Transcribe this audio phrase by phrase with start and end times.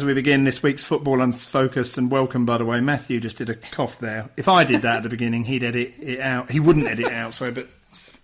[0.00, 3.50] As we begin this week's Football Unfocused, and welcome, by the way, Matthew just did
[3.50, 4.30] a cough there.
[4.38, 6.50] If I did that at the beginning, he'd edit it out.
[6.50, 7.66] He wouldn't edit it out, sorry, but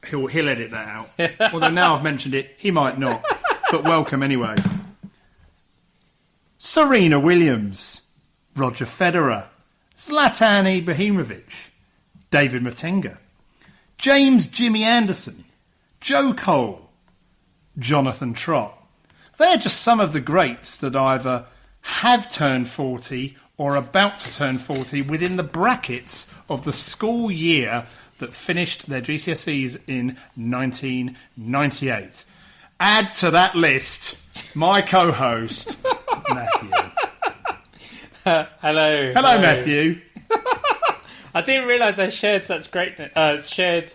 [0.08, 1.10] he'll, he'll edit that out.
[1.52, 3.22] Although now I've mentioned it, he might not.
[3.70, 4.54] But welcome anyway.
[6.56, 8.00] Serena Williams,
[8.54, 9.44] Roger Federer,
[9.94, 11.68] Zlatan Ibrahimovic,
[12.30, 13.18] David Matenga,
[13.98, 15.44] James Jimmy Anderson,
[16.00, 16.88] Joe Cole,
[17.78, 18.82] Jonathan Trott.
[19.36, 21.44] They're just some of the greats that either
[21.86, 27.86] have turned 40 or about to turn 40 within the brackets of the school year
[28.18, 32.24] that finished their GCSEs in 1998.
[32.80, 34.20] Add to that list
[34.54, 35.78] my co host,
[36.28, 36.70] Matthew.
[38.24, 39.12] Hello.
[39.14, 40.00] Hello, Matthew.
[41.34, 43.12] I didn't realise I shared such greatness.
[43.16, 43.92] Uh, shared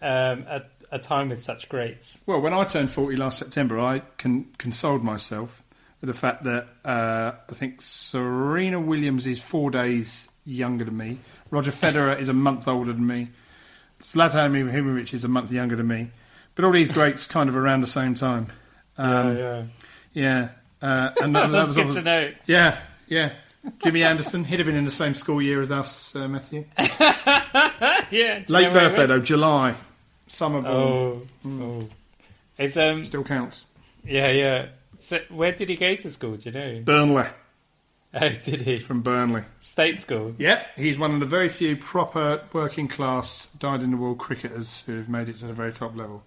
[0.00, 2.22] um, a, a time with such greats.
[2.24, 5.62] Well, when I turned 40 last September, I con- consoled myself
[6.00, 11.18] the fact that uh, I think Serena Williams is four days younger than me.
[11.50, 13.28] Roger Federer is a month older than me.
[14.02, 16.10] Zlatan Ibrahimovic is a month younger than me.
[16.54, 18.48] But all these greats kind of around the same time.
[18.96, 19.62] Um, yeah,
[20.12, 20.48] yeah.
[20.82, 22.32] Uh, and that, that That's was good obvi- to know.
[22.46, 23.32] Yeah, yeah.
[23.82, 26.64] Jimmy Anderson, he'd have been in the same school year as us, uh, Matthew.
[28.10, 28.42] Yeah.
[28.48, 29.74] Late birthday though, July.
[30.28, 30.74] Summer born.
[30.74, 31.62] Oh, Hmm.
[31.62, 31.88] oh.
[32.56, 33.04] It's um.
[33.04, 33.66] Still counts.
[34.04, 34.66] Yeah, yeah.
[34.98, 36.36] So, where did he go to school?
[36.36, 36.80] Do you know?
[36.82, 37.24] Burnley,
[38.14, 38.78] Oh, did he?
[38.78, 39.44] from Burnley.
[39.60, 40.34] State school.
[40.38, 44.82] Yep, he's one of the very few proper working class dyed in the wool cricketers
[44.86, 46.22] who have made it to the very top level.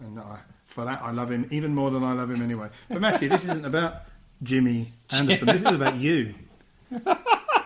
[0.00, 2.68] And I, for that, I love him even more than I love him anyway.
[2.88, 4.02] But Matthew, this isn't about
[4.42, 5.46] Jimmy Anderson.
[5.46, 6.34] This is about you.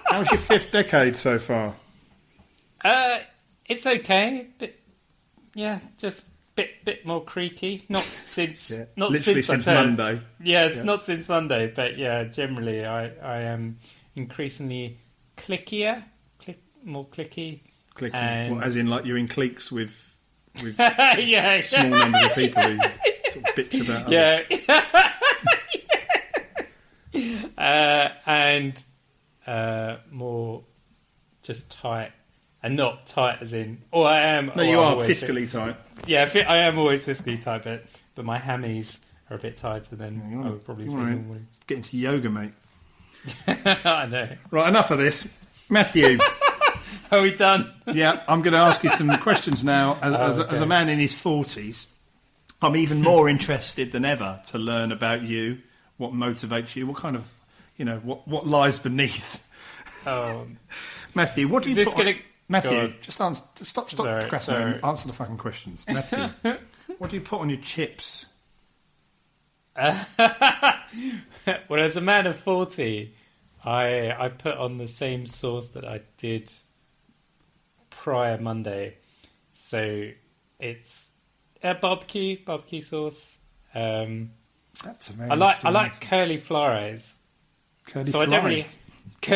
[0.06, 1.74] How's your fifth decade so far?
[2.82, 3.18] Uh,
[3.66, 4.48] it's okay.
[4.58, 4.78] Bit,
[5.54, 7.84] yeah, just bit bit more creaky.
[7.88, 8.84] Not since Yeah.
[8.96, 10.20] not Literally since, since Monday.
[10.42, 10.82] Yes, Yeah.
[10.82, 13.78] not since Monday, but yeah, generally I I am
[14.16, 14.98] increasingly
[15.36, 16.02] clickier,
[16.40, 17.60] click more clicky.
[17.94, 19.94] Clicky, And- Well, as in, like you're in cliques with
[20.62, 22.78] with yeah, small numbers of people who
[23.32, 24.50] sort of bitch about others.
[27.14, 27.48] yeah.
[27.58, 28.82] uh, and
[29.46, 30.64] uh, more
[31.42, 32.10] just tight,
[32.62, 33.82] and not tight as in.
[33.92, 34.46] Oh, I am.
[34.46, 35.76] No, oh, you I'm are always- fiscally tight.
[36.06, 38.98] Yeah, fi- I am always fiscally tight, but but my hammies
[39.30, 41.40] are a bit tighter than you I wanna- would probably say normally.
[41.66, 42.52] Get into yoga, mate.
[43.46, 44.28] I know.
[44.50, 45.36] Right, enough of this.
[45.68, 46.18] Matthew,
[47.10, 47.72] Are we done?
[47.86, 49.98] yeah, I'm going to ask you some questions now.
[50.02, 50.50] As, as, okay.
[50.52, 51.86] as a man in his 40s,
[52.62, 55.58] I'm even more interested than ever to learn about you,
[55.98, 57.24] what motivates you, what kind of,
[57.76, 59.42] you know, what, what lies beneath.
[60.06, 60.46] Oh,
[61.14, 64.20] Matthew, what do Is you this put on- gonna- Matthew, just answer, stop, stop Sorry,
[64.22, 64.68] procrastinating.
[64.80, 64.82] sorry.
[64.82, 65.84] Answer the fucking questions.
[65.86, 66.28] Matthew,
[66.98, 68.26] what do you put on your chips?
[69.76, 69.94] well,
[71.70, 73.14] as a man of forty,
[73.64, 76.50] I I put on the same sauce that I did
[77.90, 78.96] prior Monday,
[79.52, 80.08] so
[80.58, 81.10] it's
[81.62, 83.36] a barbecue barbecue sauce.
[83.74, 84.30] Um,
[84.84, 87.14] That's a very I like I like curly fries.
[87.86, 88.78] curly so I don't really- fries.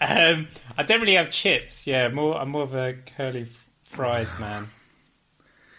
[0.00, 1.86] um, I don't really have chips.
[1.86, 3.46] Yeah, more I'm more of a curly
[3.84, 4.66] fries man.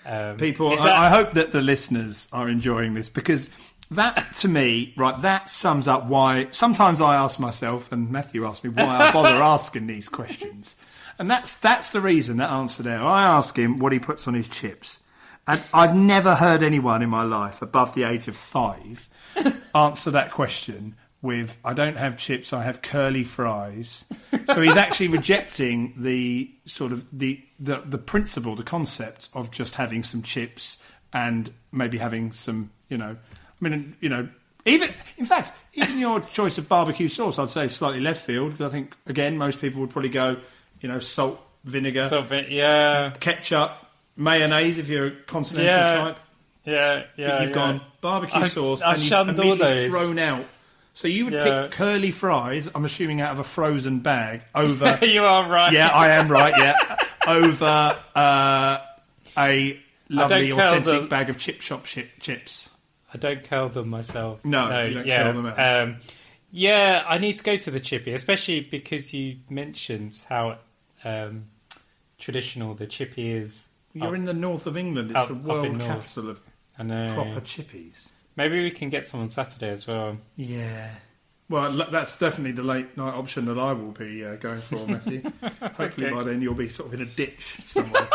[0.05, 3.49] Um, People, is I, I hope that the listeners are enjoying this because
[3.91, 8.63] that, to me, right, that sums up why sometimes I ask myself, and Matthew asked
[8.63, 10.77] me why I bother asking these questions,
[11.19, 13.03] and that's that's the reason that answer there.
[13.03, 14.99] I ask him what he puts on his chips,
[15.45, 19.09] and I've never heard anyone in my life above the age of five
[19.75, 24.05] answer that question with "I don't have chips, I have curly fries."
[24.45, 29.75] so he's actually rejecting the sort of the, the the principle, the concept of just
[29.75, 30.77] having some chips
[31.13, 33.15] and maybe having some, you know,
[33.61, 34.29] I mean, you know,
[34.65, 38.67] even in fact, even your choice of barbecue sauce, I'd say slightly left field because
[38.67, 40.37] I think again most people would probably go,
[40.79, 43.71] you know, salt, vinegar, sort of yeah, ketchup,
[44.15, 45.93] mayonnaise if you're a continental Yeah.
[46.03, 46.19] type.
[46.65, 47.27] yeah, yeah.
[47.27, 47.55] But you've yeah.
[47.55, 49.57] gone barbecue I've- sauce I've and you've immediately
[49.89, 49.91] those.
[49.91, 50.45] thrown out.
[50.93, 51.63] So you would Yeah.
[51.63, 54.99] pick curly fries, I'm assuming out of a frozen bag, over.
[55.05, 55.71] you are right.
[55.71, 56.97] yeah, I am right, yeah.
[57.27, 58.79] Over uh,
[59.37, 59.79] a
[60.09, 62.67] lovely, authentic the- bag of chip shop chip, chips.
[63.13, 64.43] I don't curl them myself.
[64.43, 65.83] No, you don't yeah, curl them out.
[65.83, 65.97] Um,
[66.51, 70.57] yeah, I need to go to the chippy, especially because you mentioned how
[71.03, 71.45] um,
[72.17, 73.69] traditional the chippy is.
[73.93, 75.11] You're Up- in the north of England.
[75.11, 75.85] It's up- the world north.
[75.85, 76.41] capital of
[76.79, 77.13] I know.
[77.13, 78.09] proper chippies.
[78.41, 80.17] Maybe we can get some on Saturday as well.
[80.35, 80.89] Yeah.
[81.47, 85.21] Well, that's definitely the late night option that I will be uh, going for, Matthew.
[85.61, 86.15] Hopefully Okay.
[86.15, 88.07] by then you'll be sort of in a ditch somewhere.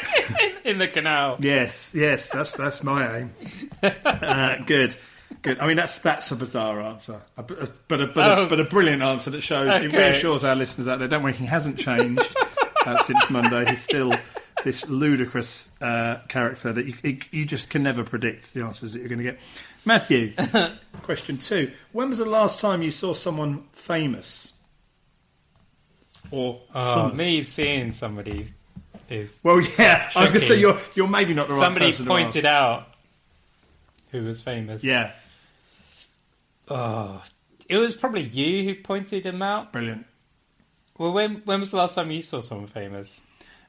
[0.64, 1.36] in the canal.
[1.40, 3.34] Yes, yes, that's that's my aim.
[3.82, 4.94] Uh, good,
[5.40, 5.58] good.
[5.58, 8.42] I mean, that's that's a bizarre answer, a, a- but a, but, Oh.
[8.44, 11.08] a, but a brilliant answer that shows it reassures our listeners out there.
[11.08, 12.36] Don't worry, he hasn't changed
[12.84, 13.64] uh, since Monday.
[13.70, 14.14] He's still
[14.64, 19.00] this ludicrous uh, character that you, you you just can never predict the answers that
[19.00, 19.38] you're going to get.
[19.84, 20.32] Matthew,
[21.02, 24.52] question two: When was the last time you saw someone famous?
[26.30, 27.16] Or Oh, famous?
[27.16, 28.46] me seeing somebody
[29.10, 31.86] is Well, yeah, I was going to say you're you're maybe not the right somebody
[31.86, 32.54] person to pointed ask.
[32.54, 32.88] out
[34.12, 34.82] who was famous.
[34.84, 35.12] Yeah,
[36.68, 37.22] Oh,
[37.68, 39.72] it was probably you who pointed him out.
[39.72, 40.06] brilliant.
[40.98, 43.20] Well, when when was the last time you saw someone famous?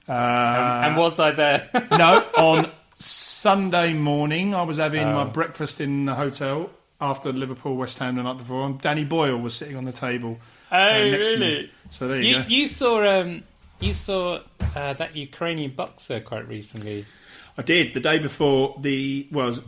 [0.08, 1.70] Uh, and was I there?
[1.92, 5.26] no, on Sunday morning, I was having my Oh.
[5.26, 6.70] breakfast in the hotel
[7.02, 10.38] after Liverpool West Ham the night before, and Danny Boyle was sitting on the table.
[10.72, 11.46] oh, uh, next to me.
[11.54, 11.72] really?
[11.90, 12.48] So there you, You go.
[12.50, 13.44] you saw um
[13.80, 14.40] you saw
[14.76, 17.06] uh, that Ukrainian boxer quite recently.
[17.58, 19.64] I did the day before the well, was-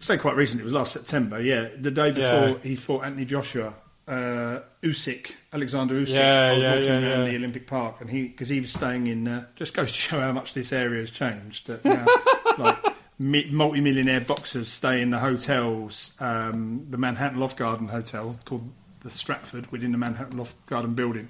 [0.00, 0.62] say quite recently.
[0.62, 1.40] It was last September.
[1.40, 2.58] Yeah, the day before Yeah.
[2.62, 3.74] he fought Anthony Joshua.
[4.08, 6.14] Uh, Usyk, Alexander Usyk.
[6.14, 8.72] Yeah, I was yeah, walking yeah, around the Olympic Park, and he because he was
[8.72, 9.28] staying in.
[9.28, 11.66] Uh, just goes to show how much this area has changed.
[11.66, 12.06] That now,
[12.58, 12.78] like
[13.18, 16.14] mi- multi-millionaire boxers stay in the hotels.
[16.20, 18.70] Um, the Manhattan Loft Garden Hotel, called
[19.02, 21.28] the Stratford, within the Manhattan Loft Garden building,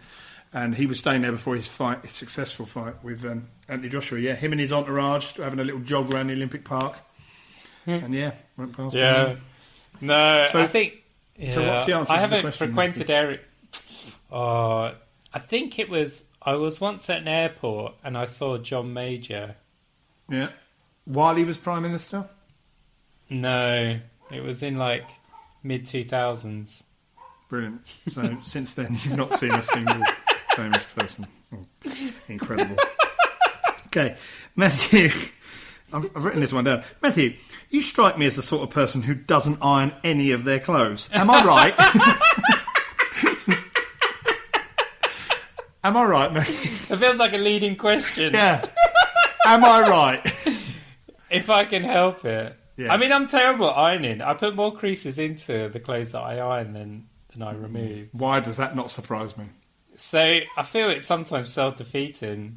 [0.52, 4.20] and he was staying there before his fight, his successful fight with um, Anthony Joshua.
[4.20, 6.96] Yeah, him and his entourage having a little jog around the Olympic Park,
[7.86, 8.94] and yeah, went past.
[8.94, 9.00] Hmm.
[9.02, 9.24] Yeah.
[9.24, 9.40] them.
[10.00, 11.02] No, So- I think.
[11.46, 13.38] So what's the answer I to the haven't question, frequented area.
[14.30, 14.94] Uh,
[15.32, 16.24] I think it was.
[16.42, 19.56] I was once at an airport and I saw John Major.
[20.28, 20.50] yeah.
[21.04, 22.28] While he was prime minister.
[23.30, 23.98] No,
[24.30, 25.08] it was in like
[25.62, 26.84] mid two thousands.
[27.48, 27.80] Brilliant.
[28.08, 30.02] So since then, you've not seen a single
[30.54, 31.26] famous person.
[31.54, 31.64] Oh,
[32.28, 32.76] incredible.
[33.86, 34.16] Okay,
[34.54, 35.08] Matthew.
[35.92, 36.84] I've, I've written this one down.
[37.02, 37.34] Matthew,
[37.70, 41.08] you strike me as the sort of person who doesn't iron any of their clothes.
[41.12, 41.74] Am I right?
[45.84, 46.70] Am I right, Matthew?
[46.94, 48.34] It feels like a leading question.
[48.34, 48.66] Yeah.
[49.46, 50.34] Am I right?
[51.30, 52.54] If I can help it.
[52.76, 52.92] Yeah.
[52.92, 54.20] I mean, I'm terrible at ironing.
[54.20, 58.08] I put more creases into the clothes that I iron than, than I remove.
[58.12, 59.46] Why does that not surprise me?
[59.96, 62.52] So I feel it's sometimes self defeating.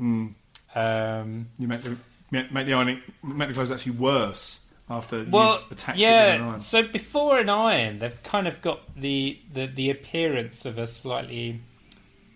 [0.73, 0.77] Hmm.
[0.79, 1.97] Um, You make the
[2.31, 4.59] make the ironing make the clothes actually worse
[4.89, 6.47] after well, you've attacked it with an yeah.
[6.49, 6.59] iron.
[6.59, 11.61] So before an iron, they've kind of got the the, the appearance of a slightly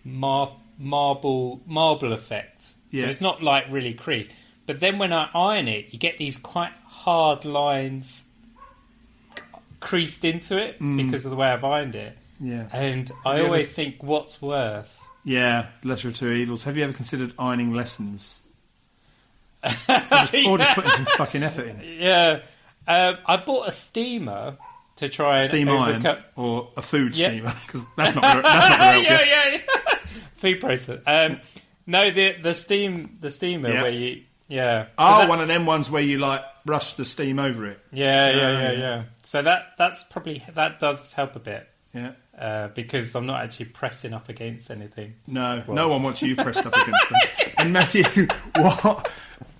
[0.04, 2.64] mar- marble marble effect.
[2.90, 3.04] Yeah.
[3.04, 4.30] So it's not like really creased.
[4.66, 8.22] But then when I iron it, you get these quite hard lines
[9.80, 10.96] creased into it Mm.
[10.96, 12.16] because of the way I've ironed it.
[12.40, 12.66] Yeah.
[12.72, 15.02] And I you ever- always think, what's worse?
[15.24, 16.64] Yeah, lesser of two evils.
[16.64, 18.40] Have you ever considered ironing lessons?
[19.66, 21.80] Just, or just putting some fucking effort in.
[21.80, 22.00] It.
[22.00, 22.40] Yeah,
[22.88, 24.56] um, I bought a steamer
[24.96, 26.06] to try and Steam iron
[26.36, 27.28] or a food Yeah.
[27.28, 29.98] steamer because that's not that's not help yeah, yeah, yeah.
[30.36, 31.00] Food process.
[31.06, 31.40] Um,
[31.86, 33.82] no, the the steam the steamer Yeah.
[33.82, 34.84] where you yeah.
[34.84, 37.80] So Oh, one of them ones where you like brush the steam over it.
[37.92, 38.78] Yeah, yeah, Yeah, yeah, yeah.
[38.78, 39.02] yeah.
[39.22, 42.12] So that that's probably that does help a bit Yeah.
[42.38, 45.14] uh, because I'm not actually pressing up against anything.
[45.26, 45.74] No, Well.
[45.74, 47.20] no one wants you pressed up against them.
[47.58, 49.10] And Matthew, what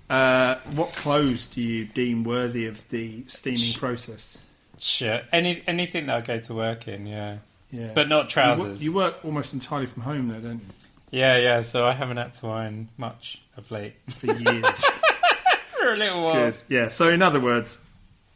[0.09, 4.37] uh, what clothes do you deem worthy of the steaming process?
[4.79, 7.37] Sure, any anything that I go to work in, yeah,
[7.71, 8.83] Yeah, but not You wo- trousers.
[8.83, 11.19] You, work almost entirely from home, though, don't you?
[11.19, 11.61] yeah, yeah.
[11.61, 14.85] So I haven't had to iron much of late For years.
[15.79, 16.33] for a little while.
[16.51, 16.57] Good.
[16.69, 16.87] Yeah.
[16.89, 17.83] So, in other words,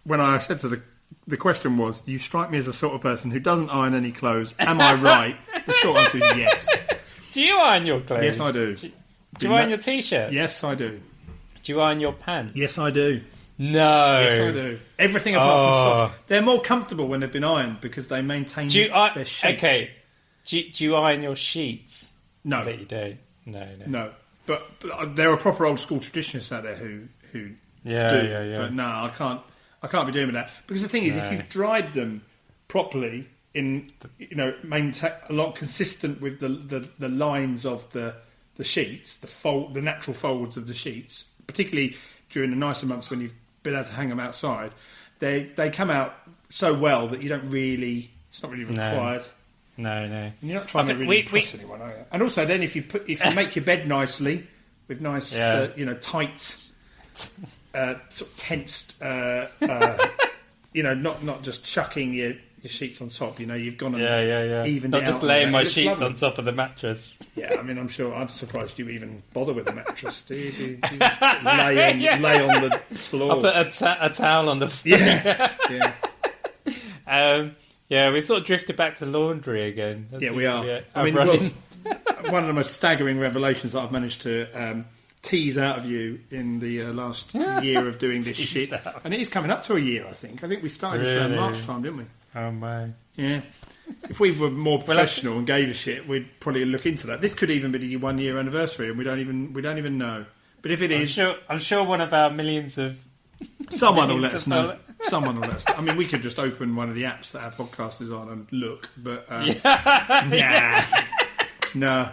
[0.03, 0.81] when I said to the
[1.27, 4.11] the question was, you strike me as the sort of person who doesn't iron any
[4.11, 4.55] clothes.
[4.59, 5.37] Am I right?
[5.67, 6.67] the short answer is yes.
[7.31, 8.23] Do you iron your clothes?
[8.23, 8.75] Yes, I do.
[8.75, 8.91] Do,
[9.37, 10.33] do you iron your t-shirt?
[10.33, 10.99] Yes, I do.
[11.63, 12.55] Do you iron your pants?
[12.55, 13.21] Yes, I do.
[13.57, 14.21] No.
[14.21, 14.79] Yes, I do.
[14.97, 15.63] Everything apart Oh.
[15.65, 15.73] from
[16.09, 16.19] socks.
[16.27, 19.57] They're more comfortable when they've been ironed because they maintain Do you, I, their shape.
[19.57, 19.91] okay.
[20.45, 22.07] Do you, do you iron your sheets?
[22.43, 23.17] No, I bet you do.
[23.45, 23.85] No, no.
[23.85, 24.11] no.
[24.47, 27.51] But, but uh, there are proper old school traditionists out there who who
[27.83, 28.27] Yeah, do.
[28.27, 28.57] yeah, yeah.
[28.59, 29.41] But no, I can't.
[29.83, 32.23] I can't be doing that because the thing is, if you've dried them
[32.67, 38.15] properly in, you know, maintain a lot consistent with the, the, the lines of the
[38.55, 41.98] the sheets, the fold, the natural folds of the sheets, particularly
[42.29, 44.72] during the nicer months when you've been able to hang them outside,
[45.20, 46.15] they they come out
[46.50, 48.10] so well that you don't really.
[48.29, 49.24] It's not really required.
[49.77, 50.15] No, no.
[50.15, 52.05] And you're not trying I to really we- impress anyone, are you?
[52.12, 54.48] And also, then if you put if you make your bed nicely
[54.88, 55.53] with nice, Yeah.
[55.53, 56.72] uh, you know, tight,
[57.75, 60.08] uh, sort of tensed, uh, uh,
[60.74, 63.39] you know, not not just chucking your your sheets on top.
[63.39, 64.65] You know, you've gone and Yeah, yeah, yeah.
[64.65, 66.05] Evened Not just laying my sheets lovely.
[66.05, 67.17] on top of the mattress.
[67.35, 68.13] Yeah, I mean, I'm sure.
[68.13, 70.21] I'm surprised you even bother with a mattress.
[70.23, 70.51] Do you?
[70.51, 70.99] Do you, do you
[71.45, 72.17] lay on Yeah.
[72.19, 73.31] lay on the floor?
[73.31, 74.97] I put a, ta- a towel on the floor.
[74.99, 75.93] yeah, yeah.
[77.07, 77.55] Um,
[77.89, 80.07] yeah, we sort of drifted back to laundry again.
[80.11, 80.81] That Yeah, we are.
[80.95, 81.53] I mean, running-
[82.29, 84.85] One of the most staggering revelations that I've managed to um,
[85.23, 89.01] tease out of you in the uh, last year of doing this shit, out.
[89.03, 90.05] and it is coming up to a year.
[90.07, 90.43] I think.
[90.43, 92.05] I think we started this around March time, didn't we?
[92.35, 92.89] Oh my!
[93.15, 93.41] Yeah.
[94.09, 97.21] If we were more professional and gave a shit, we'd probably look into that.
[97.21, 99.97] This could even be the one year anniversary, and we don't even we don't even
[99.97, 100.25] know.
[100.61, 101.35] But if it I'm is, sure.
[101.50, 102.97] I'm sure one of our millions of
[103.69, 104.77] someone will let us know.
[105.03, 105.67] Someone will let us.
[105.67, 105.73] Know.
[105.73, 108.29] I mean, we could just open one of the apps that our podcast is on
[108.29, 109.43] and look, but uh,
[110.29, 110.83] nah,
[111.73, 112.11] no.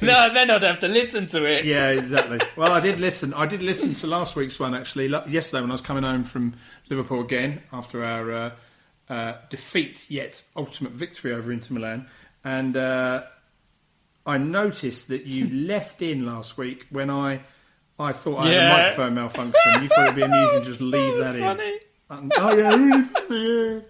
[0.00, 1.66] no, then I'd have to listen to it.
[1.66, 2.40] Yeah, exactly.
[2.56, 3.34] Well, I did listen.
[3.34, 5.08] I did listen to last week's one actually.
[5.08, 6.54] Yesterday, when I was coming home from
[6.88, 8.50] Liverpool again after our uh,
[9.10, 12.06] uh, defeat yet ultimate victory over Inter Milan,
[12.44, 13.24] and uh,
[14.24, 17.40] I noticed that you left in last week when I
[17.98, 19.82] I thought I had a microphone malfunction.
[19.82, 21.42] You thought it'd be amusing to just leave that in.
[21.42, 21.78] Funny.
[22.08, 23.84] Um, Oh yeah, really funny.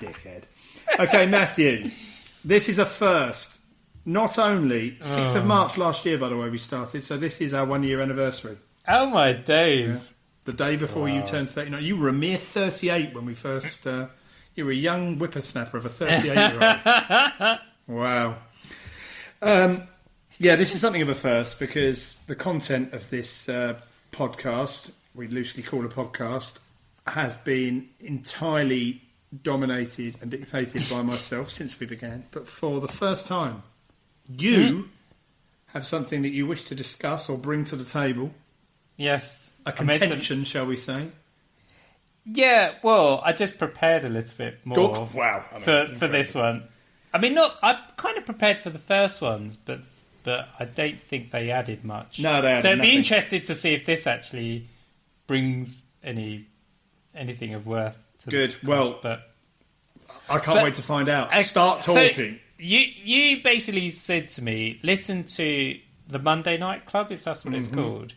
[0.00, 0.42] Dickhead.
[0.98, 1.90] Okay, Matthew.
[2.44, 3.60] This is a first.
[4.04, 7.04] Not only sixth of March last year, by the way, we started.
[7.04, 8.56] So this is our one year anniversary.
[8.88, 10.12] Oh my days!
[10.44, 11.24] The day before you Wow.
[11.26, 11.84] turned thirty nine.
[11.84, 13.86] You were a mere thirty eight when we first.
[13.86, 14.08] Uh,
[14.54, 16.78] you were a young whippersnapper of a thirty eight year
[17.40, 17.58] old.
[17.86, 18.36] Wow.
[19.40, 19.82] Um,
[20.38, 23.74] yeah, this is something of a first because the content of this uh,
[24.12, 26.58] podcast, we loosely call a podcast,
[27.06, 29.02] has been entirely
[29.42, 32.24] dominated and dictated by myself since we began.
[32.30, 33.62] But for the first time,
[34.28, 34.88] you
[35.66, 38.32] have something that you wish to discuss or bring to the table.
[38.96, 41.08] Yes, A made some- contention, shall we say?
[42.24, 45.44] Yeah, well, I just prepared a little bit more wow.
[45.50, 46.68] I mean, for for this one.
[47.12, 49.80] I mean, not I kind of prepared for the first ones, but
[50.22, 52.20] but I don't think they added much.
[52.20, 54.68] No, they added So I'd be interested to see if this actually
[55.26, 56.46] brings any
[57.14, 57.96] anything of worth.
[58.20, 58.50] to Good.
[58.50, 59.34] the cast, Well, but
[60.28, 61.28] I can't But- wait to find out.
[61.32, 62.38] I- Start so talking.
[62.56, 65.76] you you basically said to me, listen to
[66.06, 67.10] the Monday Night Club.
[67.10, 67.76] Is that what it's mm-hmm.
[67.80, 68.14] called?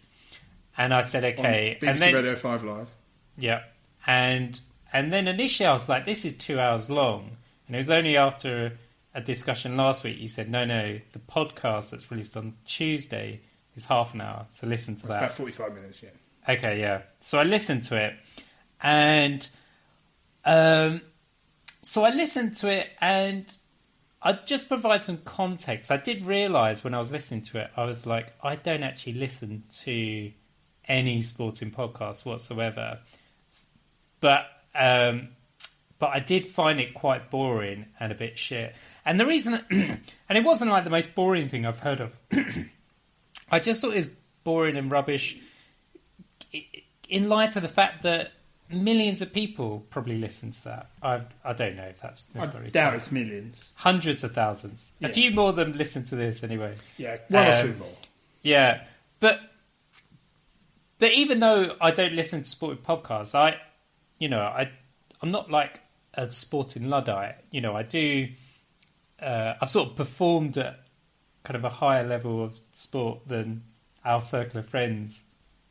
[0.78, 1.78] And I said, okay.
[1.82, 2.96] On BBC and then, Radio 5 Live.
[3.38, 3.64] Yeah,
[4.06, 4.60] and
[4.94, 8.18] and then initially I was like, this is two hours long, and it was only
[8.18, 8.78] after
[9.14, 13.42] a discussion last week you said, no, no, the podcast that's released on Tuesday
[13.76, 15.24] is half an hour, so listen to that.
[15.24, 16.10] About 45 minutes, yeah.
[16.48, 17.02] Okay, yeah.
[17.20, 18.14] So I listened to it,
[18.82, 19.48] and
[20.46, 21.02] um,
[21.82, 23.46] so I listened to it, and
[24.22, 25.92] I just provide some context.
[25.92, 29.14] I did realize when I was listening to it, I was like, I don't actually
[29.14, 30.32] listen to
[30.88, 33.00] any sporting podcast whatsoever,
[34.20, 35.30] but um,
[36.00, 38.76] but I did find it quite boring and a bit shit.
[39.06, 42.16] And the reason, and it wasn't like the most boring thing I've heard of.
[43.52, 44.10] I just thought it was
[44.44, 45.38] boring and rubbish
[47.10, 48.32] in light of the fact that
[48.70, 50.90] millions of people probably listen to that.
[51.02, 52.98] I I don't know if that's I necessarily doubt true.
[52.98, 53.72] it's millions.
[53.76, 54.92] Hundreds of thousands.
[55.00, 55.10] Yeah.
[55.10, 56.76] A few more than listen to this anyway.
[56.98, 57.98] Yeah, one or Um, two more.
[58.42, 58.84] Yeah,
[59.20, 59.40] but
[61.00, 63.58] but even though I don't listen to sporting podcasts, I
[64.20, 64.70] you know I
[65.22, 65.80] I'm not like
[66.14, 67.36] a sporting luddite.
[67.52, 68.28] You know I do.
[69.22, 70.80] Uh, I've sort of performed at
[71.44, 73.64] kind of a higher level of sport than
[74.04, 75.24] our circle of friends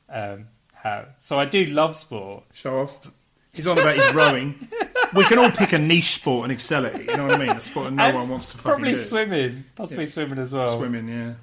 [0.08, 1.08] um, have.
[1.18, 2.44] So I do love sport.
[2.52, 3.06] Show off.
[3.52, 4.68] He's on about his rowing.
[5.14, 7.02] We can all pick a niche sport and excel at it.
[7.08, 7.50] You know what I mean?
[7.56, 9.00] A sport that no And one wants to fucking Probably do.
[9.00, 10.76] swimming, possibly swimming as well.
[10.78, 11.34] Swimming, yeah.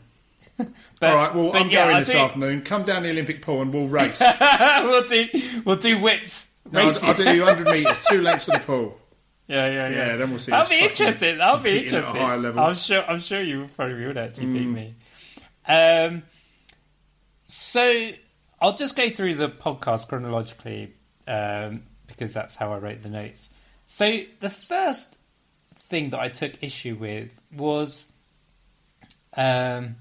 [1.00, 2.62] But, all right, well, I'm yeah, going I this do- afternoon.
[2.62, 4.20] Come down the Olympic pool and we'll race.
[4.84, 5.27] we'll do
[5.65, 6.51] we'll do whips.
[6.72, 7.06] No, I'll.
[7.06, 8.98] I'll do 100 metres, two lengths of the pool.
[9.48, 9.96] Yeah, yeah, yeah.
[10.08, 11.38] Yeah, then we'll see That'll be interesting.
[11.39, 12.58] That'll be competing at a interesting.
[12.60, 13.03] I'm sure.
[13.03, 14.74] I'm sure you probably would actually beat Mm.
[14.74, 14.96] me.
[15.68, 16.24] Um,
[17.44, 18.12] so
[18.62, 20.94] I'll just go through the podcast chronologically
[21.27, 23.50] um, because that's how I wrote the notes.
[23.88, 25.18] So the first
[25.89, 28.08] thing that I took issue with was,
[29.36, 29.98] um,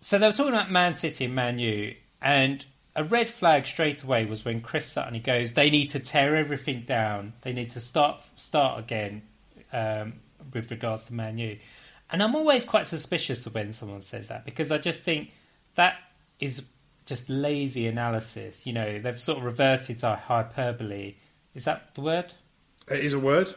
[0.00, 2.64] so they were talking about Man City and Man U, and
[2.96, 6.82] a red flag straight away was when Chris Sutton goes, they need to tear everything
[6.86, 9.22] down, they need to start start again
[9.72, 10.14] um,
[10.52, 11.58] with regards to Man U,
[12.10, 15.32] and I'm always quite suspicious of when someone says that because I just think
[15.74, 15.96] that
[16.40, 16.62] is
[17.06, 18.66] just lazy analysis.
[18.66, 21.14] You know, they've sort of reverted to hyperbole.
[21.54, 22.32] Is that the word?
[22.90, 23.54] It is a word.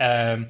[0.00, 0.48] um,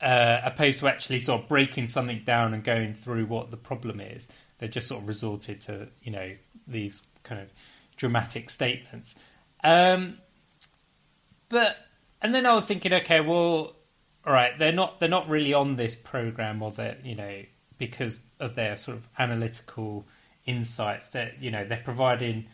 [0.00, 4.00] uh, opposed to actually sort of breaking something down and going through what the problem
[4.00, 4.28] is.
[4.58, 6.32] They've just sort of resorted to you know
[6.66, 7.48] these kind of
[7.96, 9.14] dramatic statements.
[9.62, 10.18] Um,
[11.48, 11.76] but
[12.20, 13.76] and then I was thinking, okay, well,
[14.26, 17.42] all right, they're not they're not really on this program, or that you know
[17.78, 20.06] because of their sort of analytical
[20.46, 22.46] insights that you know they're providing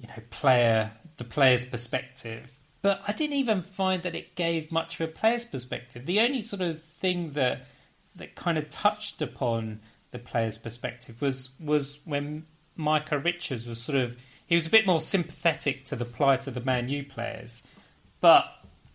[0.00, 2.52] you know player the player's perspective
[2.86, 6.40] but i didn't even find that it gave much of a player's perspective the only
[6.40, 7.66] sort of thing that
[8.14, 13.98] that kind of touched upon the player's perspective was was when Micah Richards was sort
[13.98, 14.16] of
[14.46, 17.62] he was a bit more sympathetic to the plight of the Man U players,
[18.20, 18.46] but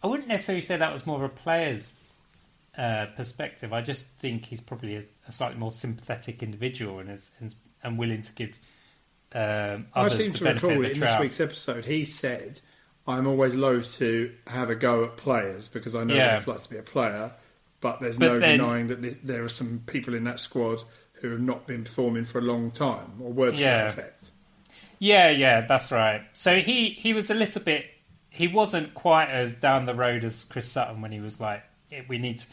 [0.01, 1.93] I wouldn't necessarily say that was more of a player's
[2.77, 3.73] uh, perspective.
[3.73, 7.97] I just think he's probably a, a slightly more sympathetic individual and is and, and
[7.99, 8.57] willing to give
[9.33, 11.85] um, I seem to recall of it the in this week's episode.
[11.85, 12.59] He said,
[13.07, 16.27] "I'm always loath to have a go at players because I know Yeah.
[16.27, 17.31] what it's like to be a player,
[17.79, 21.29] but there's But no then- denying that there are some people in that squad who
[21.31, 23.77] have not been performing for a long time, or words to Yeah.
[23.83, 24.31] that effect."
[24.99, 26.23] Yeah, yeah, that's right.
[26.33, 27.85] So he he was a little bit.
[28.29, 32.03] He wasn't quite as down the road as Chris Sutton when he was like, "Eh,
[32.07, 32.43] "We need,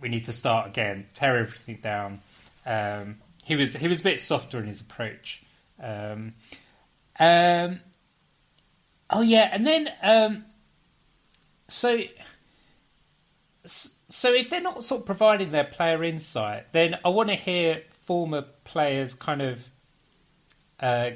[0.00, 2.20] we need to start again, tear everything down."
[2.66, 5.42] Um, he was he was a bit softer in his approach.
[5.82, 6.34] Um,
[7.18, 7.80] um,
[9.10, 10.44] oh yeah, and then um,
[11.68, 12.00] so
[13.64, 17.82] so if they're not sort of providing their player insight, then I want to hear
[18.06, 19.68] former players kind of
[20.80, 21.10] uh,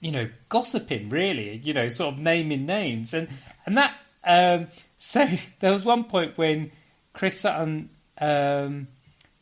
[0.00, 3.28] you know, gossiping really, you know, sort of naming names and
[3.66, 3.94] and that.
[4.24, 5.28] Um, so
[5.60, 6.72] there was one point when
[7.12, 8.88] Chris Sutton um,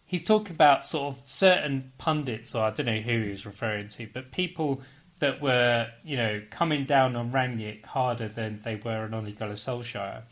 [0.04, 3.88] he's talking about sort of certain pundits, or I don't know who he was referring
[3.88, 4.80] to, but people
[5.18, 9.54] that were you know coming down on Rangnick harder than they were on Ole Gunnar
[9.54, 10.22] Solskjaer.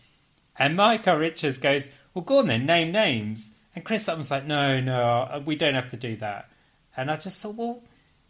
[0.57, 4.81] And Micah Richards goes, "Well, go on then, name names." And Chris Sutton's like, "No,
[4.81, 6.49] no, we don't have to do that."
[6.97, 7.83] And I just thought, well,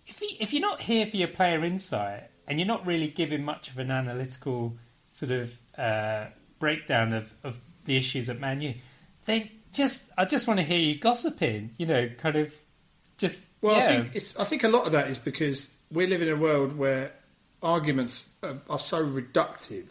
[0.07, 3.45] if you, if you're not here for your player insight and you're not really giving
[3.45, 4.77] much of an analytical
[5.11, 6.27] sort of uh,
[6.59, 8.75] breakdown of, of the issues at Man U,
[9.27, 11.73] then just I just want to hear you gossiping.
[11.79, 12.55] You know, kind of
[13.19, 13.85] just Well, yeah.
[13.85, 16.37] I think it's, I think a lot of that is because we live in a
[16.37, 17.13] world where
[17.63, 19.87] arguments are, are so reductive,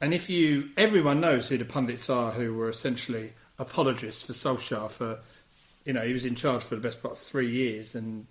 [0.00, 4.90] and if you everyone knows who the pundits are who were essentially apologists for Solskjaer
[4.90, 5.20] for,
[5.84, 8.26] you know, he was in charge for the best part of three years, and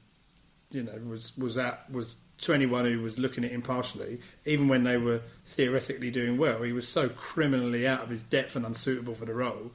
[0.72, 4.68] you know was was at was to anyone who was looking at it impartially, even
[4.68, 8.66] when they were theoretically doing well, he was so criminally out of his depth and
[8.66, 9.72] unsuitable for the role.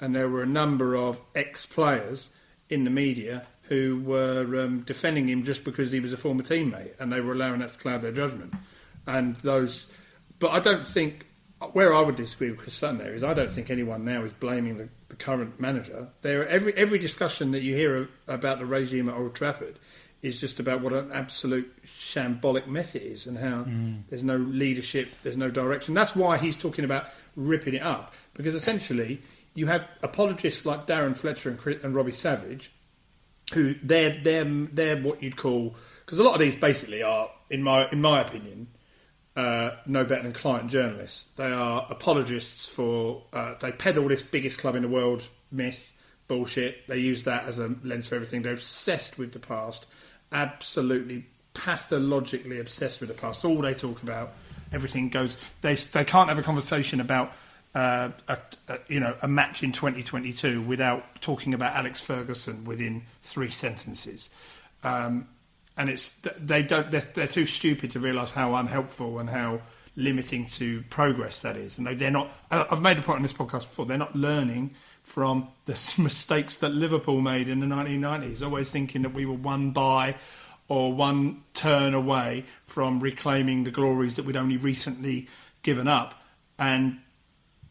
[0.00, 2.32] And there were a number of ex-players
[2.68, 6.92] in the media who were um, defending him just because he was a former teammate,
[7.00, 8.54] and they were allowing that to cloud their judgment.
[9.06, 9.86] And those,
[10.38, 11.26] but I don't think
[11.72, 14.32] where I would disagree with Chris Sutton there is I don't think anyone now is
[14.32, 16.08] blaming the, the current manager.
[16.22, 19.78] There, every every discussion that you hear about the regime at Old Trafford
[20.22, 23.66] is just about what an absolute shambolic mess it is, and how
[24.08, 25.94] there's no leadership, there's no direction.
[25.94, 29.20] That's why he's talking about ripping it up because essentially
[29.54, 32.72] you have apologists like Darren Fletcher and, Chris, and Robbie Savage
[33.52, 37.62] who they're they're they're what you'd call because a lot of these basically are in
[37.62, 38.68] my in my opinion
[39.36, 41.24] uh, no better than client journalists.
[41.36, 45.92] They are apologists for uh, they peddle this biggest club in the world myth
[46.26, 46.86] bullshit.
[46.88, 48.42] They use that as a lens for everything.
[48.42, 49.86] They're obsessed with the past,
[50.32, 53.44] absolutely pathologically obsessed with the past.
[53.44, 54.32] All they talk about,
[54.72, 55.36] everything goes.
[55.60, 57.32] They they can't have a conversation about
[57.76, 63.02] uh, a, a, you know a match in 2022 without talking about Alex Ferguson within
[63.20, 64.30] three sentences.
[64.82, 65.28] Um,
[65.76, 69.60] and it's they don't they're, they're too stupid to realise how unhelpful and how
[69.94, 71.76] limiting to progress that is.
[71.76, 72.30] And they, they're not.
[72.50, 73.84] I've made a point on this podcast before.
[73.84, 78.42] They're not learning from the mistakes that Liverpool made in the 1990s.
[78.42, 80.16] Always thinking that we were one by
[80.68, 85.28] or one turn away from reclaiming the glories that we'd only recently
[85.62, 86.22] given up.
[86.58, 87.00] And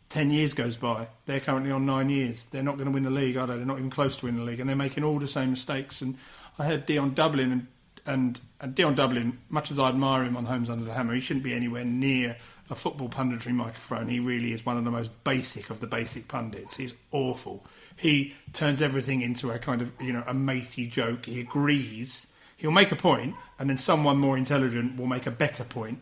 [0.09, 1.07] 10 years goes by.
[1.25, 2.45] They're currently on nine years.
[2.45, 3.57] They're not going to win the league, are they?
[3.57, 4.59] They're not even close to winning the league.
[4.59, 6.01] And they're making all the same mistakes.
[6.01, 6.17] And
[6.59, 7.67] I heard Dion Dublin, and,
[8.05, 11.21] and, and Dion Dublin, much as I admire him on Homes Under the Hammer, he
[11.21, 12.37] shouldn't be anywhere near
[12.69, 14.07] a football punditry microphone.
[14.07, 16.77] He really is one of the most basic of the basic pundits.
[16.77, 17.65] He's awful.
[17.95, 21.25] He turns everything into a kind of, you know, a matey joke.
[21.25, 22.33] He agrees.
[22.57, 26.01] He'll make a point, and then someone more intelligent will make a better point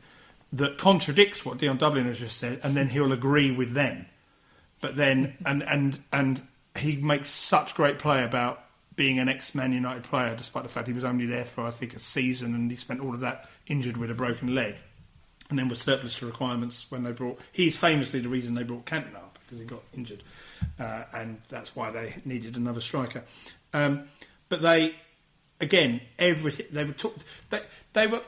[0.54, 4.06] that contradicts what Dion Dublin has just said, and then he'll agree with them.
[4.80, 6.42] But then, and and and
[6.78, 8.64] he makes such great play about
[8.96, 11.96] being an ex-Man United player, despite the fact he was only there for I think
[11.96, 14.76] a season, and he spent all of that injured with a broken leg,
[15.50, 17.40] and then was surplus to requirements when they brought.
[17.52, 20.22] He's famously the reason they brought Cantona because he got injured,
[20.80, 23.24] uh, and that's why they needed another striker.
[23.74, 24.04] Um,
[24.50, 24.96] but they,
[25.60, 27.16] again, everything they were talk,
[27.50, 27.62] they,
[27.94, 28.22] they were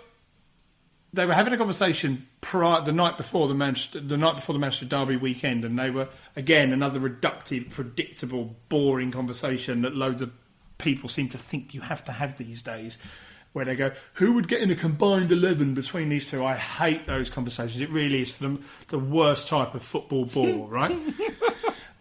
[1.16, 4.60] they were having a conversation prior the night before the Manchester the night before the
[4.60, 10.32] Manchester Derby weekend, and they were again another reductive, predictable, boring conversation that loads of
[10.78, 12.98] people seem to think you have to have these days.
[13.54, 16.44] Where they go, who would get in a combined eleven between these two?
[16.44, 17.82] I hate those conversations.
[17.82, 21.00] It really is for them the worst type of football bore, right?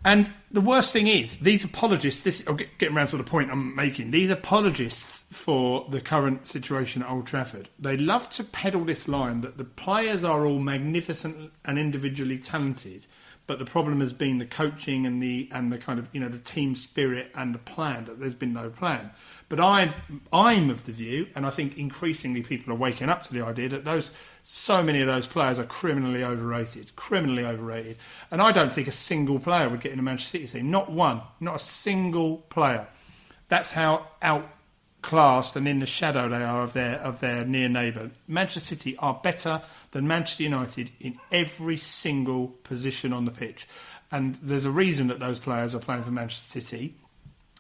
[0.05, 3.75] And the worst thing is, these apologists, this, get, getting around to the point I'm
[3.75, 9.09] making, these apologists for the current situation at Old Trafford, they love to peddle this
[9.09, 13.07] line that the players are all magnificent and individually talented,
[13.47, 16.29] but the problem has been the coaching and the, and the kind of, you know,
[16.29, 19.11] the team spirit and the plan, that there's been no plan.
[19.55, 19.95] But I,
[20.33, 23.69] I'm of the view, and I think increasingly people are waking up to the idea
[23.69, 24.11] that those
[24.43, 27.99] so many of those players are criminally overrated, criminally overrated.
[28.33, 30.73] And I don't think a single player would get in a Manchester City team.
[30.73, 32.89] Not one, not a single player.
[33.49, 38.11] That's how outclassed and in the shadow they are of their of their near neighbour.
[38.27, 39.63] Manchester City are better
[39.93, 43.69] than Manchester United in every single position on the pitch.
[44.11, 46.97] And there's a reason that those players are playing for Manchester City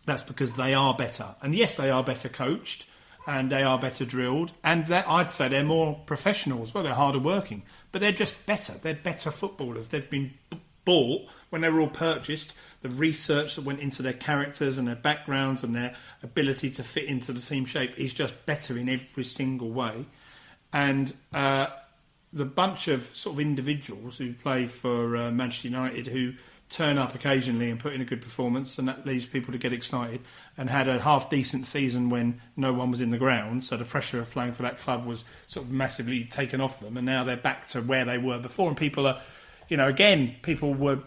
[0.05, 1.35] that's because they are better.
[1.43, 2.87] And yes, they are better coached
[3.27, 4.53] and they are better drilled.
[4.63, 6.85] And I'd say they're more professional as well.
[6.85, 7.63] They're harder working.
[7.93, 8.75] But they're just better.
[8.75, 9.89] They're better footballers.
[9.89, 12.53] They've been b- bought when they were all purchased.
[12.83, 17.05] The research that went into their characters and their backgrounds and their ability to fit
[17.05, 20.05] into the team shape is just better in every single way.
[20.73, 21.69] And uh,
[22.33, 26.35] the bunch of sort of individuals who play for uh, Manchester United who
[26.69, 29.73] turn up occasionally and put in a good performance, and that leaves people to get
[29.73, 30.21] excited.
[30.57, 33.85] And had a half decent season when no one was in the ground, so the
[33.85, 37.25] pressure of playing for that club was sort of massively taken off them, and now
[37.25, 38.69] they're back to where they were before.
[38.69, 39.21] And people are,
[39.69, 41.01] you know, again, people were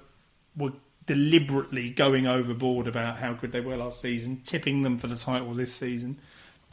[0.56, 0.74] were
[1.06, 5.54] deliberately going overboard about how good they were last season, tipping them for the title
[5.54, 6.20] this season.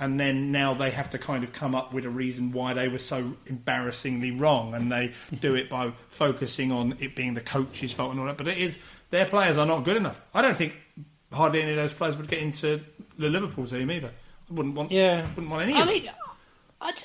[0.00, 2.88] And then now they have to kind of come up with a reason why they
[2.88, 7.92] were so embarrassingly wrong, and they do it by focusing on it being the coach's
[7.92, 8.36] fault and all that.
[8.36, 8.80] But it is
[9.10, 10.20] their players are not good enough.
[10.34, 10.74] I don't think
[11.32, 12.80] hardly any of those players would get into
[13.18, 14.08] the Liverpool team either.
[14.50, 14.90] I wouldn't want.
[14.90, 15.74] Yeah, wouldn't want any.
[15.74, 16.10] I of mean,
[16.80, 17.02] I d-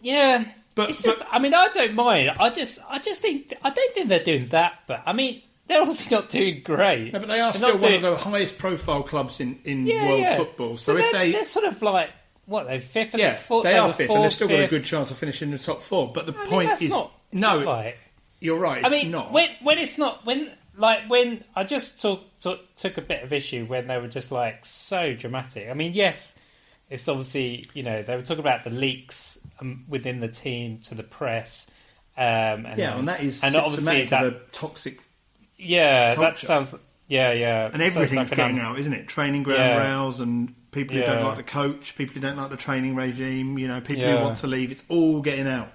[0.00, 0.44] yeah.
[0.74, 1.18] But- it's just.
[1.18, 2.30] but- I mean, I don't mind.
[2.40, 2.78] I just.
[2.88, 3.52] I just think.
[3.62, 4.78] I don't think they're doing that.
[4.86, 7.12] But I mean, they're obviously not doing great.
[7.12, 9.86] No, but they are They're still one doing- of the highest profile clubs in, in
[9.86, 10.36] yeah, world yeah.
[10.38, 10.78] football.
[10.78, 12.10] So But if they they're sort of like
[12.50, 13.62] what they're fifth and yeah, fourth.
[13.62, 15.62] they are fifth, fourth, and they've still got a good chance of finishing in the
[15.62, 16.12] top four.
[16.12, 17.94] But the I mean, point that's is, not, no, not right.
[18.40, 18.84] you're right.
[18.84, 19.32] I mean, not.
[19.32, 23.32] when when it's not when like when I just took, took took a bit of
[23.32, 25.68] issue when they were just like so dramatic.
[25.70, 26.34] I mean, yes,
[26.90, 30.96] it's obviously you know they were talking about the leaks um, within the team to
[30.96, 31.68] the press.
[32.16, 34.98] Um, and yeah, and that is and obviously that toxic
[35.56, 36.74] yeah that sounds
[37.10, 39.06] yeah yeah and So everything's like getting out, isn't it?
[39.08, 39.76] Training ground Yeah.
[39.96, 43.58] rows and people who don't like the coach, people who don't like the training regime,
[43.58, 44.70] you know, people who want to leave.
[44.72, 45.68] It's all getting out.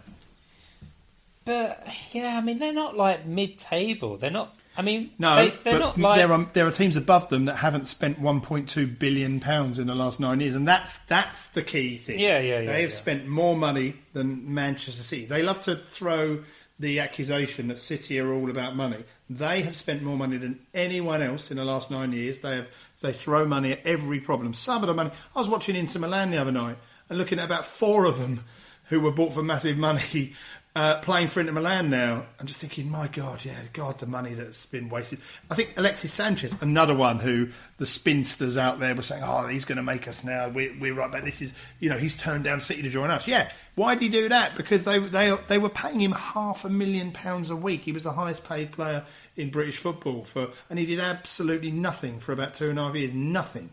[1.45, 4.17] But yeah, I mean they're not like mid-table.
[4.17, 4.55] They're not.
[4.77, 7.55] I mean, No, they, they're not like there are there are teams above them that
[7.57, 11.95] haven't spent 1.2 billion pounds in the last nine years, and that's that's the key
[11.97, 12.19] thing.
[12.19, 12.95] Yeah, yeah, yeah, They have yeah.
[12.95, 15.25] spent more money than Manchester City.
[15.25, 16.43] They love to throw
[16.79, 19.03] the accusation that City are all about money.
[19.29, 22.41] They have spent more money than anyone else in the last nine years.
[22.41, 22.69] They have
[23.01, 24.53] they throw money at every problem.
[24.53, 25.11] Some of the money.
[25.35, 26.77] I was watching Inter Milan the other night
[27.09, 28.43] and looking at about four of them
[28.85, 30.33] who were bought for massive money.
[30.77, 34.33] Uh, playing for Inter Milan now, I'm just thinking, my God, yeah, God, the money
[34.33, 35.19] that's been wasted.
[35.49, 39.63] I think Alexis Sanchez, another one who the spinsters out there were saying, oh, he's
[39.63, 40.49] going to make us now.
[40.49, 41.23] We're, we're right back.
[41.23, 43.25] This is, you know, he's turned down City to join us.
[43.25, 44.55] Yeah, why did he do that?
[44.55, 47.83] Because they they they were paying him half a million pounds a week.
[47.83, 52.19] He was the highest paid player in British football for, and he did absolutely nothing
[52.19, 53.13] for about two and a half years.
[53.13, 53.71] Nothing.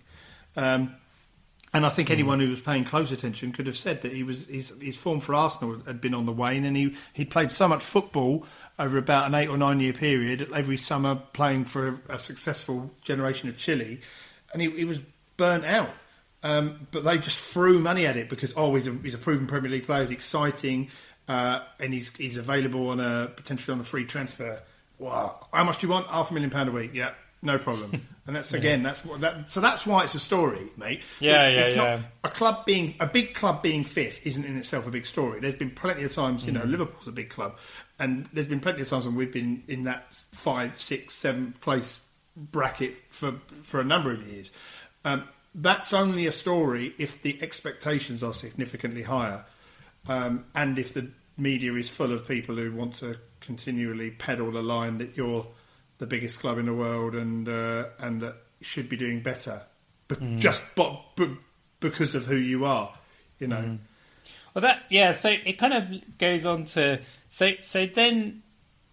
[0.57, 0.97] Um,
[1.75, 4.47] and I think anyone who was paying close attention could have said that he was
[4.47, 7.69] his, his form for Arsenal had been on the wane, and he he played so
[7.69, 8.45] much football
[8.79, 12.91] over about an eight or nine year period every summer, playing for a, a successful
[13.03, 14.01] generation of Chile,
[14.53, 15.01] and he, he was
[15.37, 15.91] burnt out.
[16.43, 19.47] Um, but they just threw money at it because oh, he's a, he's a proven
[19.47, 20.91] Premier League player, he's exciting,
[21.29, 24.61] uh, and he's he's available on a potentially on a free transfer.
[24.99, 26.09] Wow, how much do you want?
[26.09, 26.93] Half a million pound a week?
[26.95, 28.07] Yeah, no problem.
[28.25, 29.51] And that's again, that's what that.
[29.51, 31.01] So that's why it's a story, mate.
[31.19, 31.97] Yeah, it's, yeah, it's yeah.
[31.97, 35.41] Not, a club being a big club being fifth isn't in itself a big story.
[35.41, 36.71] There's been plenty of times, you know, Mm-hmm.
[36.71, 37.59] Liverpool's a big club,
[37.99, 42.07] and there's been plenty of times when we've been in that five, six, seventh place
[42.37, 43.33] bracket for
[43.65, 44.53] for a number of years.
[45.05, 49.45] Um, that's only a story if the expectations are significantly higher,
[50.09, 54.62] um, and if the media is full of people who want to continually peddle the
[54.62, 55.47] line that you're
[55.99, 59.62] the biggest club in the world and uh, and that should be doing better,
[60.09, 61.29] but just but, but
[61.81, 62.95] because of who you are,
[63.38, 63.79] you know.
[64.55, 65.12] Well, that yeah.
[65.12, 68.43] So it kind of goes on to so so then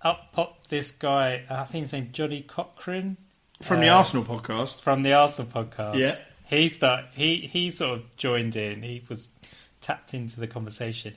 [0.02, 1.44] up popped this guy.
[1.50, 3.18] I think his name Johnny Cochran
[3.62, 4.80] From the Uh, Arsenal podcast.
[4.82, 5.96] from the Arsenal podcast.
[5.98, 6.18] Yeah.
[6.50, 8.82] He start he he sort of joined in.
[8.84, 9.28] He was
[9.82, 11.16] tapped into the conversation,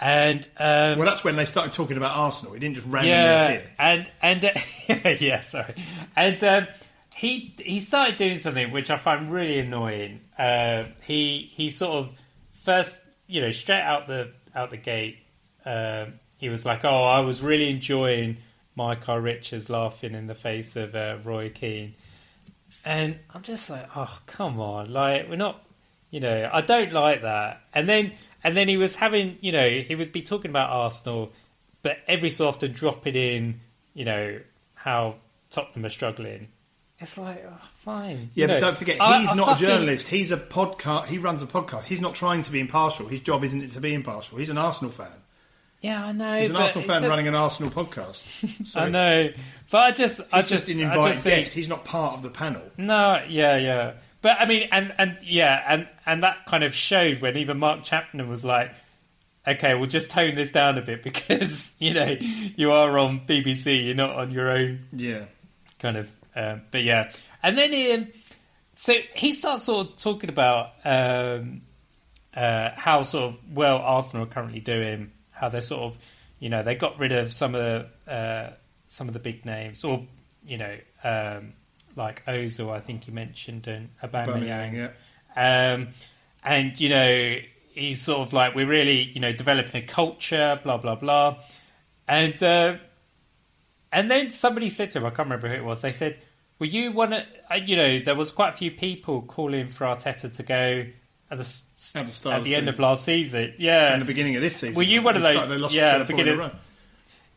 [0.00, 2.54] and um, Well, that's when they started talking about Arsenal.
[2.54, 3.70] He didn't just randomly yeah, appear.
[3.78, 5.74] and and uh, yeah, sorry,
[6.16, 6.66] and um,
[7.14, 10.20] he he started doing something which I find really annoying.
[10.38, 12.12] Uh, he he sort of
[12.64, 15.18] first, you know, straight out the out the gate,
[15.64, 18.38] um, he was like, "Oh, I was really enjoying
[18.74, 21.94] Micah Richards laughing in the face of uh, Roy Keane,"
[22.84, 24.92] and I'm just like, "Oh, come on!
[24.92, 25.62] Like, we're not."
[26.10, 27.62] You know, I don't like that.
[27.72, 28.12] And then
[28.44, 31.32] and then he was having, you know, he would be talking about Arsenal,
[31.82, 33.60] but every so often dropping in,
[33.94, 34.38] you know,
[34.74, 35.14] how
[35.50, 36.48] Tottenham are struggling.
[36.98, 38.30] It's like, oh, fine.
[38.34, 40.08] Yeah, You but don't forget, he's I not fucking- a journalist.
[40.08, 41.06] He's a podcast.
[41.06, 41.84] He runs a podcast.
[41.84, 43.08] He's not trying to be impartial.
[43.08, 44.36] His job isn't it to be impartial.
[44.38, 45.08] He's an Arsenal fan.
[45.80, 46.38] Yeah, I know.
[46.40, 48.22] He's an Arsenal fan just- running an Arsenal podcast.
[48.66, 49.30] So I know,
[49.72, 51.54] but I just, I just just, an I invited just think, guest.
[51.54, 52.62] He's not part of the panel.
[52.76, 53.94] No, yeah, yeah.
[54.20, 57.82] But I mean, and and yeah, and and that kind of showed when even Mark
[57.82, 58.70] Chapman was like,
[59.48, 62.16] "Okay, we'll just tone this down a bit because you know
[62.56, 65.24] you are on BBC, you're not on your own Yeah.
[65.80, 67.10] kind of." Um, but yeah,
[67.42, 68.12] and then Ian,
[68.76, 71.62] so he starts sort of talking about um,
[72.34, 75.98] uh, how sort of well Arsenal are currently doing, how they're sort of,
[76.38, 78.52] you know, they got rid of some of the uh,
[78.92, 80.04] some of the big names, or
[80.46, 81.54] you know, um,
[81.96, 84.90] like Ozil, I think you mentioned, and Aubameyang, Aubameyang,
[85.36, 85.72] yeah.
[85.74, 85.88] um,
[86.44, 87.36] and you know,
[87.74, 91.38] he's sort of like we're really, you know, developing a culture, blah blah blah,
[92.06, 92.76] and uh,
[93.90, 95.80] and then somebody said to him, I can't remember who it was.
[95.82, 96.18] They said,
[96.58, 99.84] "Well, you want to?" Uh, you know, there was quite a few people calling for
[99.86, 100.86] Arteta to go
[101.30, 101.44] at the
[101.94, 102.68] At the start at the end season.
[102.68, 103.54] of last season.
[103.58, 104.74] Yeah, In the beginning of this season.
[104.74, 106.34] Were you one of those- yeah, the beginning.
[106.36, 106.56] beginning-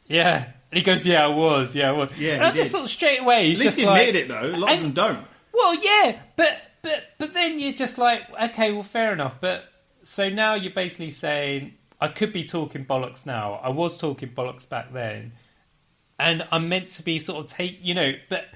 [0.08, 0.52] yeah.
[0.76, 1.74] And he goes, "Yeah, I was.
[1.74, 2.72] Yeah, I was." Yeah, and I just did.
[2.72, 4.58] sort of straight away, he's At least just he like, admitted it though.
[4.58, 5.26] A lot of them don't.
[5.54, 9.40] well, yeah, but but but then you're just like, okay, well, fair enough.
[9.40, 9.64] But
[10.04, 13.54] so now you're basically saying I could be talking bollocks now.
[13.54, 15.32] I was talking bollocks back then,
[16.20, 18.12] and I'm meant to be sort of take, you know.
[18.28, 18.48] But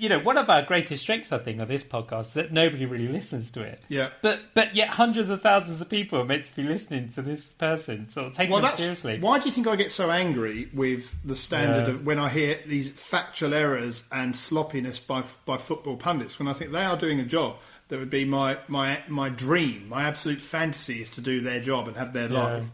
[0.00, 2.86] you know, one of our greatest strengths, I think, of this podcast is that nobody
[2.86, 3.80] really listens to it.
[3.88, 4.08] Yeah.
[4.22, 7.46] But but yet hundreds of thousands of people are meant to be listening to this
[7.48, 9.18] person, sort of taking Well, them seriously.
[9.20, 11.94] why do you think I get so angry with the standard Yeah.
[11.94, 16.38] of when I hear these factual errors and sloppiness by by football pundits?
[16.38, 17.56] When I think they are doing a job
[17.88, 21.88] that would be my my my dream, my absolute fantasy is to do their job
[21.88, 22.42] and have their Yeah.
[22.44, 22.66] life,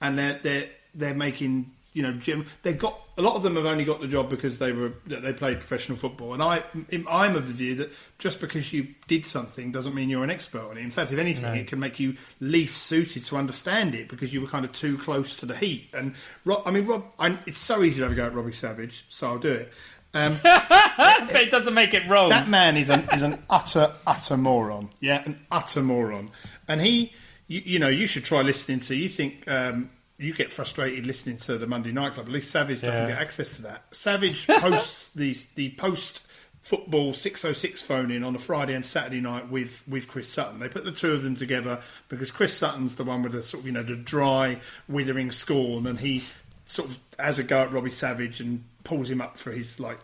[0.00, 2.46] and they're they're they're making you know Jim.
[2.62, 5.32] They've got a lot of them have only got the job because they were they
[5.32, 6.62] played professional football, and I
[7.08, 10.62] I'm of the view that just because you did something doesn't mean you're an expert
[10.68, 10.82] on it.
[10.82, 11.52] In fact, if anything, No.
[11.54, 14.98] it can make you least suited to understand it because you were kind of too
[14.98, 15.88] close to the heat.
[15.94, 18.52] And Rob, I mean, Rob, I, it's so easy to have a go at Robbie
[18.52, 19.72] Savage, so I'll do it.
[20.14, 22.28] Um, but it doesn't make it wrong.
[22.28, 24.90] that man is an is an utter utter moron.
[25.00, 26.30] Yeah, an utter moron.
[26.68, 27.12] And he,
[27.48, 28.94] you, you know, you should try listening to.
[28.94, 32.26] You think um, you get frustrated listening to the Monday Night Club?
[32.26, 33.08] At least Savage doesn't Yeah.
[33.14, 33.84] get access to that.
[33.92, 36.22] Savage hosts the the post
[36.62, 40.60] football 606 phone in on a Friday and Saturday night with with Chris Sutton.
[40.60, 43.62] They put the two of them together because Chris Sutton's the one with the sort
[43.62, 46.24] of you know the dry withering scorn and he
[46.66, 49.98] sort of has a go at Robbie Savage and pulls him up for his like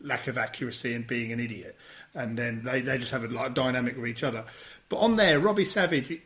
[0.00, 1.76] lack of accuracy and being an idiot.
[2.14, 4.44] And then they, they just have a like dynamic with each other.
[4.90, 6.20] But on there, Robbie Savage, it,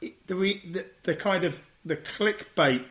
[0.00, 2.84] it, the, the the kind of the clickbait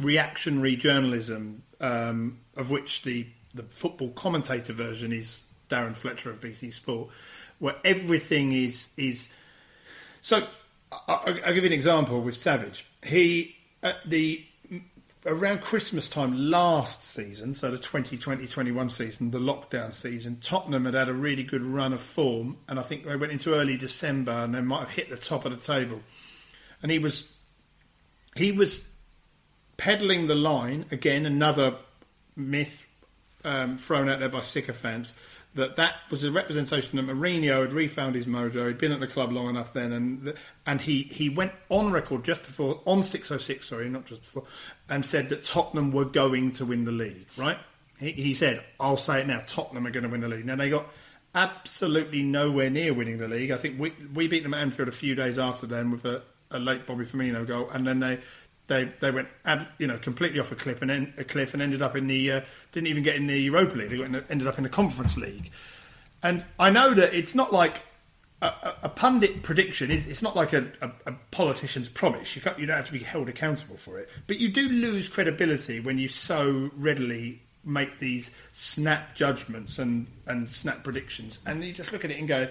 [0.00, 6.70] reactionary journalism um, of which the the football commentator version is Darren Fletcher of BT
[6.70, 7.08] Sport,
[7.58, 9.32] where everything is is.
[10.22, 10.46] So
[10.92, 12.86] I, I, I'll give you an example with Savage.
[13.02, 14.44] He at the
[15.24, 21.08] around Christmas time last season, so the 2020-21 season, the lockdown season, Tottenham had had
[21.08, 24.54] a really good run of form, and I think they went into early December and
[24.54, 26.00] they might have hit the top of the table.
[26.80, 27.32] And he was
[28.36, 28.94] he was
[29.76, 31.76] peddling the line again, another
[32.34, 32.86] myth
[33.44, 35.14] um, thrown out there by sycophants
[35.56, 38.68] that that was a representation that Mourinho had refound his mojo.
[38.68, 40.34] He'd been at the club long enough then, and
[40.66, 44.20] and he, he went on record just before on six oh six, sorry, not just
[44.20, 44.44] before,
[44.88, 47.26] and said that Tottenham were going to win the league.
[47.36, 47.58] Right?
[47.98, 50.56] He, he said, "I'll say it now: Tottenham are going to win the league." Now
[50.56, 50.86] they got
[51.34, 53.50] absolutely nowhere near winning the league.
[53.50, 56.22] I think we we beat them at Anfield a few days after then with a,
[56.50, 58.20] a late Bobby Firmino goal, and then they
[58.66, 59.28] they they went
[59.78, 62.32] you know completely off a cliff and en- a cliff and ended up in the
[62.32, 62.40] uh,
[62.72, 63.90] didn't even get in the Europa League.
[63.90, 65.50] They the, ended up in the Conference League.
[66.22, 67.82] And I know that it's not like
[68.42, 70.66] a, a, a pundit prediction is it's not like a,
[71.06, 72.34] a, politician's promise.
[72.36, 75.80] You, you don't have to be held accountable for it, but you do lose credibility
[75.80, 81.92] when you so readily make these snap judgments and, and snap predictions, and you just
[81.92, 82.48] look at it and go,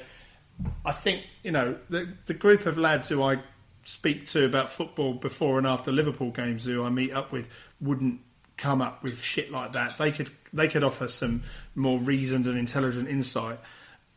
[0.85, 3.39] I think you know the the group of lads who I
[3.85, 7.47] speak to about football before and after Liverpool games, who I meet up with,
[7.79, 8.19] wouldn't
[8.57, 9.97] come up with shit like that.
[9.97, 11.43] They could they could offer some
[11.75, 13.59] more reasoned and intelligent insight.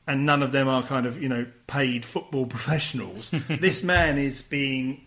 [0.07, 3.31] And none of them are kind of you know paid football professionals.
[3.49, 5.07] this man is being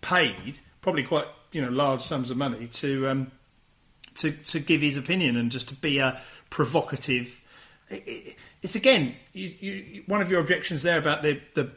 [0.00, 3.32] paid probably quite you know large sums of money to um,
[4.14, 7.40] to to give his opinion and just to be a provocative.
[7.88, 11.72] It, it, it's again you, you, one of your objections there about the, the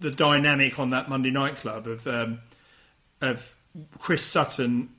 [0.00, 2.40] the dynamic on that Monday night club of um,
[3.20, 3.56] of
[3.98, 4.90] Chris Sutton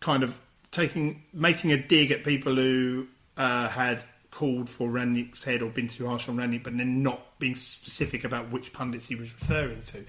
[0.00, 0.38] kind of
[0.70, 5.88] taking making a dig at people who uh, had called for Rangnick's head or been
[5.88, 9.80] too harsh on Rangnick, but then not being specific about which pundits he was referring
[9.80, 10.04] to.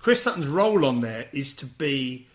[0.00, 2.26] Chris Sutton's role on there is to be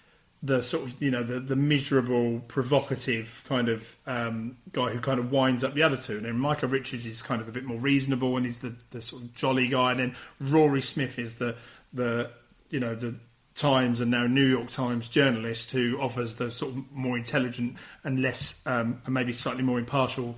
[0.43, 5.19] the sort of you know the, the miserable, provocative kind of um, guy who kind
[5.19, 6.17] of winds up the other two.
[6.17, 9.01] And then Micah Richards is kind of a bit more reasonable and he's the, the
[9.01, 9.91] sort of jolly guy.
[9.91, 11.55] And then Rory Smith is the
[11.93, 12.29] the
[12.69, 13.15] you know the
[13.55, 18.19] Times and now New York Times journalist who offers the sort of more intelligent and
[18.19, 20.35] less um, and maybe slightly more impartial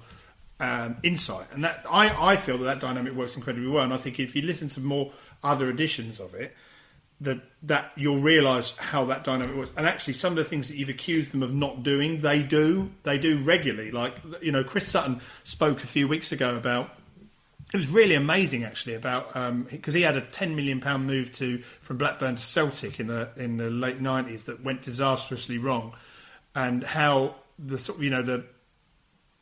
[0.60, 1.48] um, insight.
[1.54, 3.86] And that I, I feel that that dynamic works incredibly well.
[3.86, 5.14] And I think if you listen to more
[5.44, 6.54] other editions of it,
[7.22, 9.74] that that you'll realise how that dynamic works.
[9.76, 12.92] And actually, some of the things that you've accused them of not doing, they do.
[13.04, 13.92] They do regularly.
[13.92, 16.92] Like you know, Chris Sutton spoke a few weeks ago about.
[17.74, 19.28] It was really amazing, actually, about
[19.70, 23.08] because um, he had a ten million pound move to from Blackburn to Celtic in
[23.08, 25.94] the in the late nineties that went disastrously wrong,
[26.54, 28.46] and how the sort you know the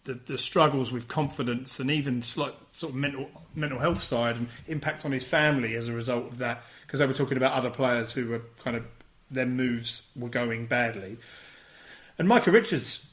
[0.06, 4.50] the, the, struggles with confidence and even slight sort of mental mental health side and
[4.68, 7.72] impact on his family as a result of that because they were talking about other
[7.72, 8.86] players who were kind of
[9.32, 11.18] their moves were going badly.
[12.20, 13.12] And Michael Richards,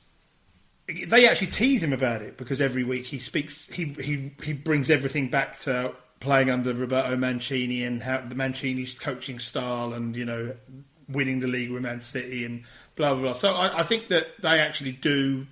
[0.86, 4.90] they actually tease him about it because every week he speaks, he he he brings
[4.90, 10.26] everything back to playing under Roberto Mancini and how the Mancini's coaching style and you
[10.26, 10.54] know
[11.08, 12.64] winning the league with Man City and
[12.96, 13.32] blah blah blah.
[13.32, 15.46] So I, I think that they actually do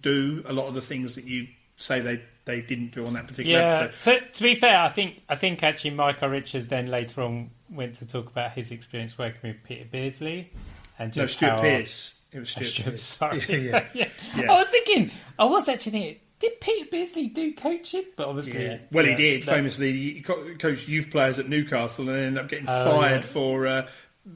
[0.00, 3.26] do a lot of the things that you say they they didn't do on that
[3.26, 4.20] particular yeah, episode.
[4.20, 7.96] To, to be fair, I think I think actually Michael Richards then later on went
[7.96, 10.50] to talk about his experience working with Peter Beardsley
[10.98, 12.14] and just no, Stuart how, Pearce.
[12.32, 13.02] It was Stuart, Stuart Pearce.
[13.02, 13.84] Sorry, Yeah, yeah.
[13.94, 14.08] yeah.
[14.36, 14.52] Yeah.
[14.52, 18.04] I was thinking, I was actually thinking, did Peter Beardsley do coaching?
[18.16, 18.78] But obviously, Yeah.
[18.90, 19.92] Well, he did famously.
[19.92, 23.86] He coached youth players at Newcastle and ended up getting Oh, fired for uh,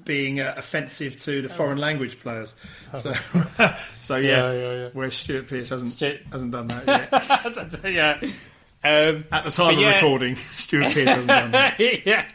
[0.04, 2.54] being uh, offensive to the foreign language players.
[2.98, 3.14] So,
[4.00, 4.52] so yeah, Oh.
[4.52, 4.88] Yeah, yeah, yeah.
[4.92, 5.98] whereas Stuart Pearce hasn't
[6.32, 7.84] hasn't done that yet.
[7.92, 8.18] yeah.
[8.82, 9.94] Um, At the time of yeah.
[9.96, 11.80] recording, Stuart Pearce hasn't done that.
[12.06, 12.26] yeah.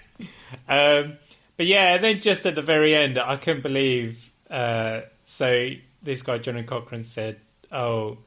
[0.67, 1.17] Um,
[1.57, 4.31] but yeah, and then just at the very end, I couldn't believe.
[4.49, 5.69] Uh, so
[6.01, 7.39] this guy, Johnny Cochran, said,
[7.71, 8.17] "Oh,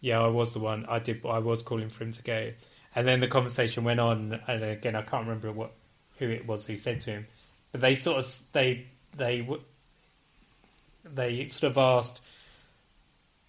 [0.00, 0.84] yeah, I was the one.
[0.86, 1.24] I did.
[1.24, 2.50] I was calling for him to go."
[2.94, 5.72] And then the conversation went on, and again, I can't remember what
[6.18, 7.26] who it was who said to him,
[7.72, 9.46] but they sort of they they
[11.04, 12.20] they sort of asked.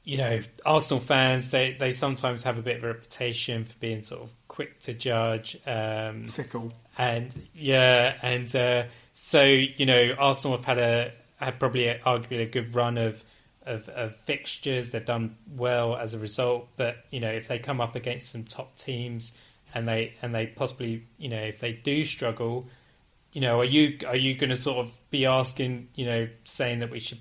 [0.06, 4.04] You know, Arsenal fans they, they sometimes have a bit of a reputation for being
[4.04, 5.58] sort of quick to judge.
[5.66, 6.74] Um, Fickle.
[6.98, 12.42] and yeah, and uh, so you know, Arsenal have had a had probably a, arguably
[12.42, 13.24] a good run of,
[13.66, 14.92] of of fixtures.
[14.92, 18.44] They've done well as a result, but you know, if they come up against some
[18.44, 19.32] top teams
[19.74, 22.68] and they and they possibly you know if they do struggle,
[23.34, 26.80] you know, are you are you going to sort of be asking you know saying
[26.80, 27.20] that we should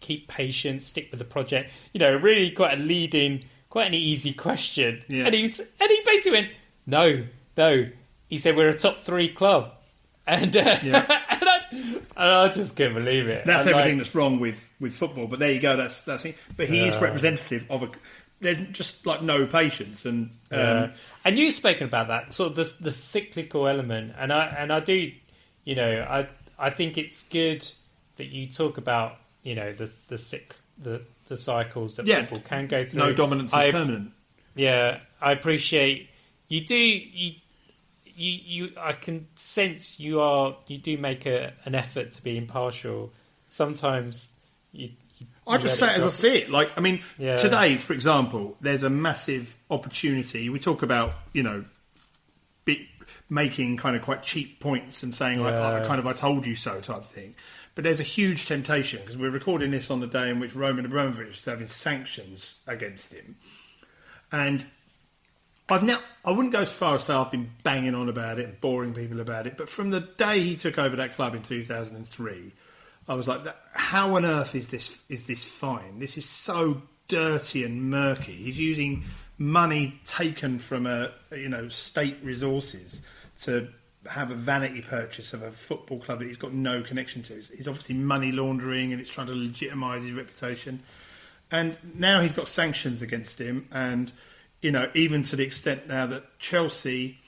[0.00, 1.70] keep patient, stick with the project?
[1.92, 5.02] You know, really quite a leading, quite an easy question.
[5.08, 5.24] Yeah.
[5.24, 6.48] And he was, and he basically went,
[6.86, 7.24] no,
[7.56, 7.88] no.
[8.28, 9.72] He said we're a top three club,
[10.26, 11.04] and uh, Yeah.
[11.30, 13.44] and, I, and I just couldn't believe it.
[13.46, 15.26] That's I'm everything like, that's wrong with, with football.
[15.26, 15.76] But there you go.
[15.76, 16.36] That's that's it.
[16.56, 17.90] But he is representative of a.
[18.40, 20.90] There's just like no patience, and um, Yeah.
[21.24, 24.78] and you've spoken about that sort of the the cyclical element, and I and I
[24.80, 25.10] do,
[25.68, 26.26] you know, I
[26.58, 27.60] I think it's good
[28.16, 32.22] that you talk about you know the the cyc the the cycles that Yeah.
[32.22, 32.98] people can go through.
[32.98, 34.12] no dominance is permanent.
[34.54, 36.08] Yeah, I appreciate
[36.48, 37.34] you do you
[38.04, 42.38] you you I can sense you are you do make a, an effort to be
[42.38, 43.12] impartial.
[43.50, 44.32] Sometimes
[44.72, 44.88] you,
[45.18, 46.50] you I just say it as I see it.
[46.50, 47.36] Like, I mean, Yeah.
[47.36, 50.48] today, for example, there's a massive opportunity.
[50.50, 51.64] We talk about, you know,
[52.66, 52.80] bit,
[53.30, 55.82] making kind of quite cheap points and saying, like, oh, Yeah.
[55.82, 57.34] oh, kind of, I told you so type thing.
[57.74, 60.84] But there's a huge temptation because we're recording this on the day in which Roman
[60.84, 63.36] Abramovich is having sanctions against him.
[64.32, 64.66] And
[65.68, 68.46] I've now I wouldn't go as far as say I've been banging on about it
[68.46, 71.42] and boring people about it, but from the day he took over that club in
[71.42, 72.52] 2003,
[73.08, 73.40] I was like,
[73.74, 75.98] how on earth is this is this fine?
[75.98, 78.34] This is so dirty and murky.
[78.44, 79.04] He's using
[79.36, 83.06] money taken from a you know state resources
[83.42, 83.68] to
[84.06, 87.34] have a vanity purchase of a football club that he's got no connection to.
[87.34, 90.82] He's obviously money laundering and it's trying to legitimise his reputation.
[91.50, 94.12] And now he's got sanctions against him, and
[94.60, 97.18] you know even to the extent now that Chelsea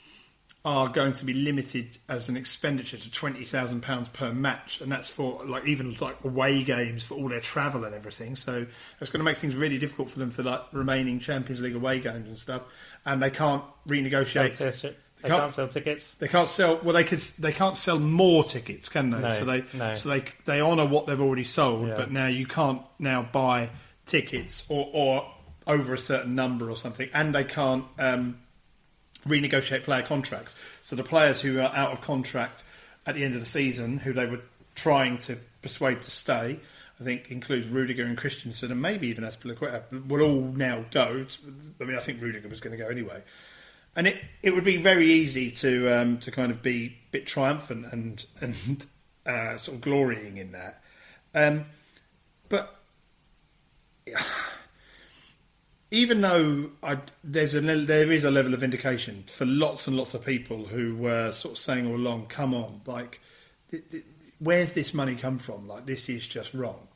[0.63, 4.93] are going to be limited as an expenditure to twenty thousand pounds per match, and
[4.93, 8.37] that's for like even like away games for all their travel and everything.
[8.37, 8.67] So
[8.99, 11.99] that's going to make things really difficult for them for like remaining Champions League away
[11.99, 12.63] games and stuff.
[13.07, 14.95] And they can't renegotiate.
[15.23, 16.15] They, can't, can't, sell tickets.
[16.15, 16.81] They can't sell.
[16.83, 17.19] Well, they could.
[17.19, 19.21] They can't sell more tickets, can they?
[19.21, 19.65] No, so they.
[19.75, 19.95] no.
[19.95, 21.97] So they they honour what they've already sold, Yeah.
[21.97, 23.71] but now you can't now buy
[24.07, 25.31] tickets or or
[25.67, 27.85] over a certain number or something, and they can't.
[27.99, 28.39] Um,
[29.27, 30.59] renegotiate player contracts.
[30.83, 32.65] So the players who are out of contract
[33.07, 34.41] at the end of the season, who they were
[34.75, 36.59] trying to persuade to stay,
[37.01, 41.27] I think includes Rudiger and Christensen and maybe even Azpilicueta, will all now go.
[41.81, 43.23] I mean, I think Rudiger was going to go anyway.
[43.97, 47.27] And it, it would be very easy to um, to kind of be a bit
[47.27, 48.87] triumphant and and
[49.27, 50.83] uh, sort of glorying in that.
[51.35, 51.67] Um,
[52.49, 52.77] but
[55.91, 60.15] even though I, there's a there is a level of indication for lots and lots
[60.15, 63.21] of people who were sort of saying all along, "Come on, like,
[63.71, 64.05] th- th-
[64.39, 65.67] where's this money come from?
[65.67, 66.89] Like, this is just wrong,"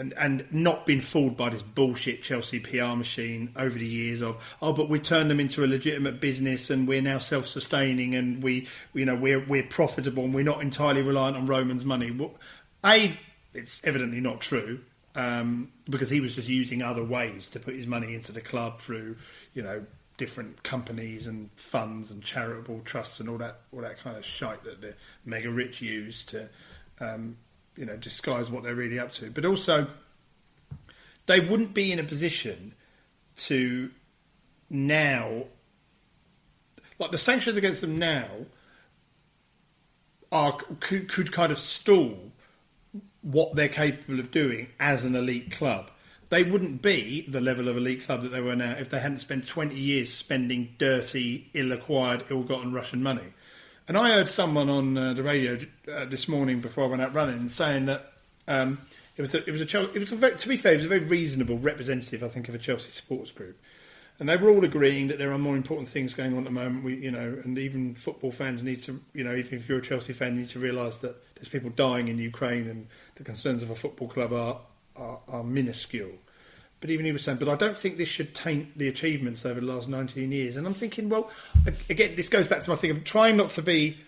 [0.00, 4.42] and and not been fooled by this bullshit Chelsea PR machine over the years of,
[4.62, 8.66] "Oh, but we turned them into a legitimate business and we're now self-sustaining and we,
[8.94, 12.34] you know, we're we're profitable and we're not entirely reliant on Roman's money." Well,
[12.82, 13.20] a,
[13.52, 14.80] it's evidently not true
[15.14, 18.80] um, because he was just using other ways to put his money into the club
[18.80, 19.16] through,
[19.52, 19.84] you know,
[20.16, 24.64] different companies and funds and charitable trusts and all that all that kind of shite
[24.64, 24.94] that the
[25.26, 26.48] mega rich use to,
[27.00, 27.36] um,
[27.80, 29.30] you know, disguise what they're really up to.
[29.30, 29.86] But also,
[31.24, 32.74] they wouldn't be in a position
[33.36, 33.90] to
[34.68, 35.44] now,
[36.98, 38.26] like the sanctions against them now,
[40.30, 42.30] are could, could kind of stall
[43.22, 45.90] what they're capable of doing as an elite club.
[46.28, 49.18] They wouldn't be the level of elite club that they were now if they hadn't
[49.18, 53.32] spent 20 years spending dirty, ill acquired, ill gotten Russian money.
[53.90, 55.58] And I heard someone on uh, the radio
[55.92, 58.12] uh, this morning before I went out running saying that
[58.46, 58.78] um,
[59.16, 60.76] it was a, it was a Chel- it was a very, to be fair it
[60.76, 63.58] was a very reasonable representative I think of a Chelsea supporters group,
[64.20, 66.50] and they were all agreeing that there are more important things going on at the
[66.52, 66.84] moment.
[66.84, 69.82] We you know and even football fans need to you know even if you're a
[69.82, 72.86] Chelsea fan you need to realise that there's people dying in Ukraine and
[73.16, 74.60] the concerns of a football club are,
[74.94, 76.12] are, are minuscule.
[76.80, 79.60] But even he was saying, but I don't think this should taint the achievements over
[79.60, 80.56] the last 19 years.
[80.56, 81.30] And I'm thinking, well,
[81.90, 83.98] again, this goes back to my thing of trying not to be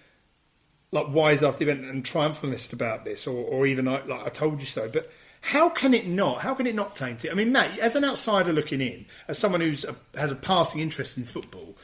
[0.90, 4.28] like wise after the event and triumphalist about this, or, or even like, like I
[4.30, 4.88] told you so.
[4.88, 5.10] But
[5.42, 6.40] how can it not?
[6.40, 7.32] How can it not taint it?
[7.32, 10.80] I mean, Matt, as an outsider looking in, as someone who's a, has a passing
[10.80, 11.76] interest in football,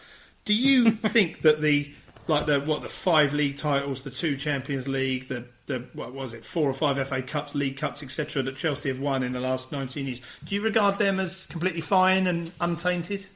[0.44, 1.92] do you think that the
[2.28, 6.34] like the what the five league titles, the two Champions League, the the what was
[6.34, 8.42] it, four or five FA Cups, League Cups, etc.
[8.42, 10.20] that Chelsea have won in the last 19 years.
[10.44, 13.26] Do you regard them as completely fine and untainted?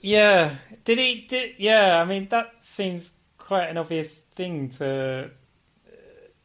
[0.00, 0.56] Yeah.
[0.84, 1.26] Did he?
[1.28, 2.00] Did yeah?
[2.00, 5.24] I mean, that seems quite an obvious thing to.
[5.26, 5.28] Uh,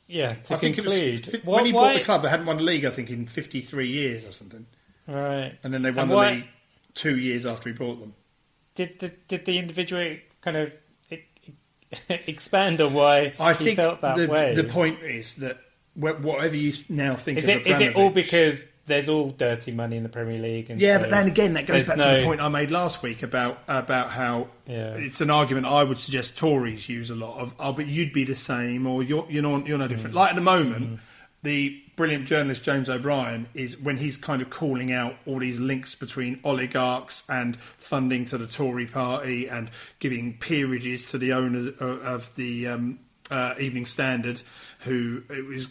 [0.07, 1.19] yeah, to I think conclude.
[1.27, 2.85] it was Why- when he why- bought the club, they hadn't won the league.
[2.85, 4.65] I think in 53 years or something,
[5.07, 5.57] right?
[5.63, 6.43] and then they won And the why- league
[6.93, 8.13] two years after he bought them.
[8.75, 10.71] Did the did the individual kind of
[12.09, 14.55] expand on why I he think felt that the, way?
[14.55, 15.59] the point is that
[15.95, 19.97] whatever you now think is of it is it all because there's all dirty money
[19.97, 20.69] in the Premier League?
[20.69, 23.01] And Yeah, so but then again, that goes back to the point I made last
[23.01, 24.93] week about about how Yeah.
[24.95, 27.55] it's an argument I would suggest Tories use a lot of.
[27.59, 30.13] Oh, but you'd be the same, or you're you're not you're no different.
[30.13, 30.17] Mm.
[30.19, 30.99] Like at the moment,
[31.45, 35.95] the brilliant journalist James O'Brien is when he's kind of calling out all these links
[35.95, 39.69] between oligarchs and funding to the Tory party and
[39.99, 42.99] giving peerages to the owners of, the um,
[43.31, 44.41] uh, Evening Standard,
[44.79, 45.67] who it was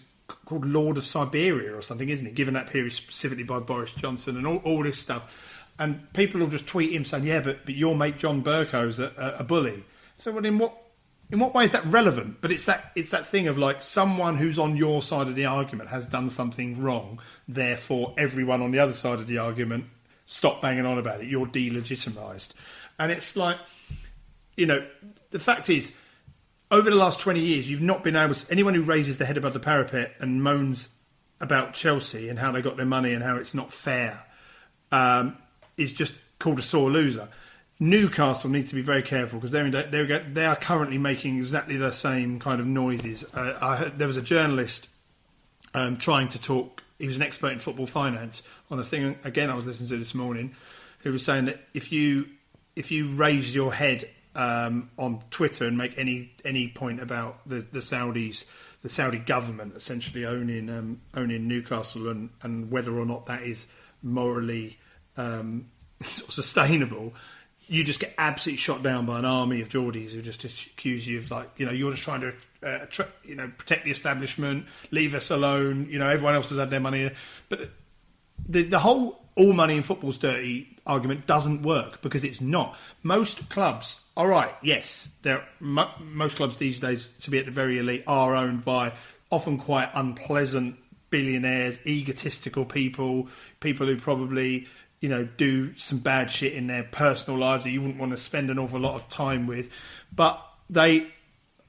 [0.47, 2.35] called Lord of Siberia or something, isn't it?
[2.35, 5.61] Given that peerage specifically by Boris Johnson and all, all this stuff.
[5.79, 9.37] And people will just tweet him saying, "Yeah, but, but your mate John Bercow's a,
[9.39, 9.83] a bully."
[10.19, 10.84] So, well, in what
[11.31, 12.39] in what way is that relevant?
[12.41, 15.47] But it's that it's that thing of like someone who's on your side of the
[15.47, 19.87] argument has done something wrong, therefore everyone on the other side of the argument
[20.27, 21.27] stop banging on about it.
[21.27, 22.53] You're delegitimised,
[22.99, 23.59] and it's like
[24.57, 24.87] you know
[25.31, 25.97] the fact is
[26.71, 28.51] over the last 20 years, you've not been able to.
[28.51, 30.89] Anyone who raises their head above the parapet and moans
[31.41, 34.25] about Chelsea and how they got their money and how it's not fair
[34.91, 35.37] um,
[35.77, 37.29] is just called a sore loser.
[37.81, 41.93] Newcastle need to be very careful because they're, they're they are currently making exactly the
[41.93, 43.25] same kind of noises.
[43.35, 44.89] Uh, I heard, there was a journalist
[45.75, 46.83] um, trying to talk.
[46.99, 49.99] He was an expert in football finance on a thing again I was listening to
[49.99, 50.55] this morning,
[51.01, 52.27] who was saying that if you
[52.77, 57.57] if you raise your head um, on Twitter and make any any point about the,
[57.57, 58.45] the Saudis,
[58.83, 63.67] the Saudi government essentially owning um, owning Newcastle and, and whether or not that is
[64.03, 64.79] morally
[65.17, 65.67] um,
[66.03, 67.15] sustainable,
[67.67, 71.19] you just get absolutely shot down by an army of Geordies who just accuse you
[71.19, 74.67] of like you know you're just trying to uh, tr- you know protect the establishment,
[74.91, 75.89] leave us alone.
[75.91, 77.11] You know everyone else has had their money,
[77.49, 77.71] but
[78.49, 82.77] the the whole all money in football's dirty argument doesn't work because it's not.
[83.03, 87.51] Most clubs, all right, yes, there mo- most clubs these days to be at the
[87.51, 88.93] very elite are owned by
[89.31, 90.77] often quite unpleasant
[91.11, 93.29] billionaires, egotistical people,
[93.61, 94.67] people who probably
[95.05, 98.17] you know do some bad shit in their personal lives that you wouldn't want to
[98.17, 99.69] spend an awful lot of time with,
[100.11, 101.07] but they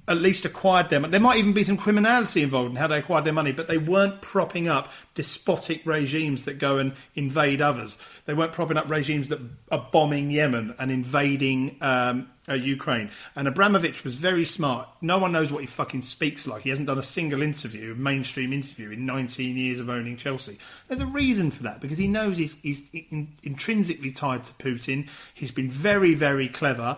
[0.08, 1.02] at least acquired them.
[1.12, 3.78] There might even be some criminality involved in how they acquired their money, but they
[3.78, 7.98] weren't propping up despotic regimes that go and invade others.
[8.24, 13.10] They weren't propping up regimes that are bombing Yemen and invading um, uh, Ukraine.
[13.36, 14.88] And Abramovich was very smart.
[15.02, 16.64] No one knows what he fucking speaks like.
[16.64, 20.58] He hasn't done a single interview, mainstream interview, in 19 years of owning Chelsea.
[20.88, 25.08] There's a reason for that because he knows he's, he's in, intrinsically tied to Putin.
[25.34, 26.98] He's been very, very clever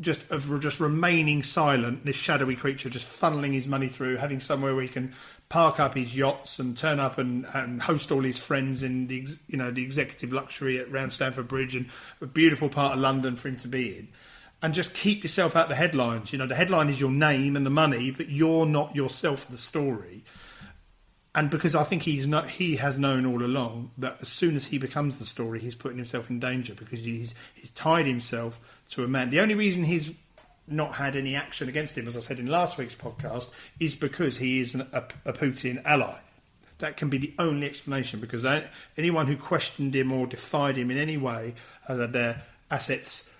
[0.00, 4.74] just of just remaining silent, this shadowy creature just funneling his money through, having somewhere
[4.74, 5.12] where he can
[5.48, 9.26] park up his yachts and turn up and, and host all his friends in the
[9.48, 11.86] you know the executive luxury at round Stamford Bridge and
[12.20, 14.08] a beautiful part of London for him to be in.
[14.62, 16.32] And just keep yourself out the headlines.
[16.32, 19.56] You know, the headline is your name and the money, but you're not yourself the
[19.56, 20.22] story.
[21.34, 24.66] And because I think he's not, he has known all along that as soon as
[24.66, 29.04] he becomes the story, he's putting himself in danger because he's he's tied himself to
[29.04, 29.30] a man.
[29.30, 30.12] The only reason he's
[30.66, 34.38] not had any action against him, as I said in last week's podcast, is because
[34.38, 36.18] he is an, a, a Putin ally.
[36.78, 38.44] That can be the only explanation because
[38.96, 41.54] anyone who questioned him or defied him in any way
[41.86, 43.34] has had their assets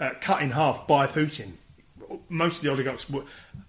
[0.00, 1.52] uh, cut in half by Putin.
[2.28, 3.10] Most of the oligarchs,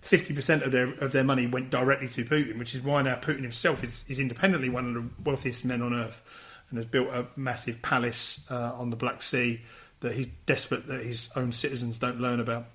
[0.01, 3.15] fifty percent of their of their money went directly to Putin, which is why now
[3.15, 6.21] Putin himself is, is independently one of the wealthiest men on earth,
[6.69, 9.61] and has built a massive palace uh, on the Black Sea
[9.99, 12.65] that he's desperate that his own citizens don't learn about.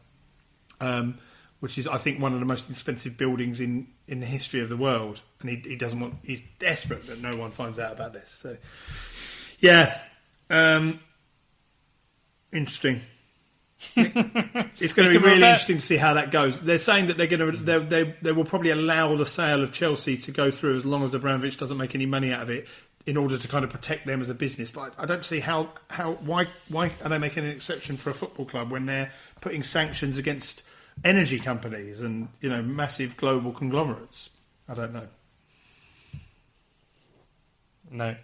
[0.80, 1.18] Um,
[1.61, 4.68] which is, I think, one of the most expensive buildings in, in the history of
[4.68, 6.16] the world, and he, he doesn't want.
[6.22, 8.28] He's desperate that no one finds out about this.
[8.28, 8.59] So,
[9.61, 9.98] yeah,
[10.50, 11.00] um,
[12.52, 13.00] interesting.
[13.97, 16.61] It's going to be really interesting to see how that goes.
[16.61, 19.72] They're saying that they're going to they, they they will probably allow the sale of
[19.72, 22.66] Chelsea to go through as long as Abramovich doesn't make any money out of it
[23.07, 24.70] in order to kind of protect them as a business.
[24.70, 28.14] But I don't see how how why why are they making an exception for a
[28.14, 30.62] football club when they're putting sanctions against
[31.05, 34.30] energy companies and you know massive global conglomerates?
[34.68, 35.09] I don't know.
[37.91, 38.16] No.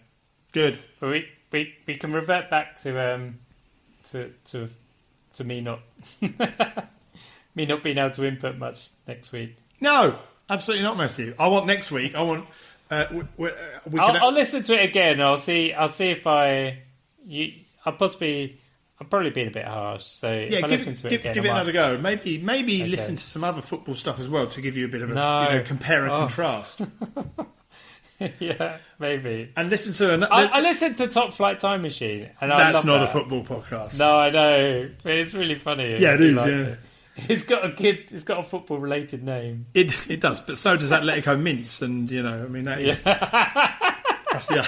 [0.53, 0.79] Good.
[0.99, 3.39] But we we, we can revert back to um
[4.11, 4.69] to to
[5.41, 5.81] to me not
[7.55, 9.57] me not being able to input much next week.
[9.81, 10.19] No,
[10.49, 11.35] absolutely not, Matthew.
[11.39, 12.15] I want next week.
[12.15, 12.47] I want
[12.91, 13.55] uh, we, we, uh,
[13.91, 15.21] we I'll, I'll, listen to it again.
[15.21, 15.73] I'll see.
[15.73, 16.83] I'll see if I.
[17.27, 17.53] You,
[17.87, 18.61] I'll possibly.
[19.01, 20.05] I'm probably being a bit harsh.
[20.05, 21.97] So yeah, if I listen to it give, again, give it another go.
[21.97, 22.91] Maybe maybe okay.
[22.91, 25.15] listen to some other football stuff as well to give you a bit of a
[25.15, 25.43] no.
[25.43, 26.19] you know, compare and oh.
[26.19, 26.83] contrast.
[28.39, 29.51] yeah, maybe.
[29.57, 30.15] And listen to.
[30.15, 33.09] An, I, I listened to Top Flight Time Machine, and that's not that.
[33.09, 33.99] a football podcast.
[33.99, 35.97] No, I know, but it's really funny.
[35.99, 36.37] Yeah, it is.
[36.37, 36.57] Like yeah.
[36.59, 36.79] It.
[37.29, 38.11] It's got a kid.
[38.11, 39.67] It's got a football related name.
[39.75, 43.05] It it does, but so does Atletico Mince, and you know, I mean that is.
[43.07, 43.75] Yeah.
[44.33, 44.67] that's, yeah,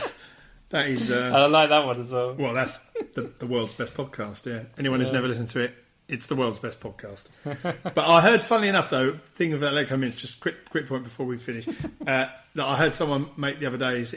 [0.71, 1.11] that is.
[1.11, 2.35] Uh, I like that one as well.
[2.35, 2.79] Well, that's
[3.15, 4.47] the, the world's best podcast.
[4.47, 5.07] Yeah, anyone yeah.
[5.07, 5.75] who's never listened to it,
[6.09, 7.27] it's the world's best podcast.
[7.45, 10.17] but I heard, funnily enough, though, thing of Atletico Mince.
[10.17, 11.69] Just quick quick point before we finish.
[12.07, 14.17] Uh, that I heard someone make the other day is,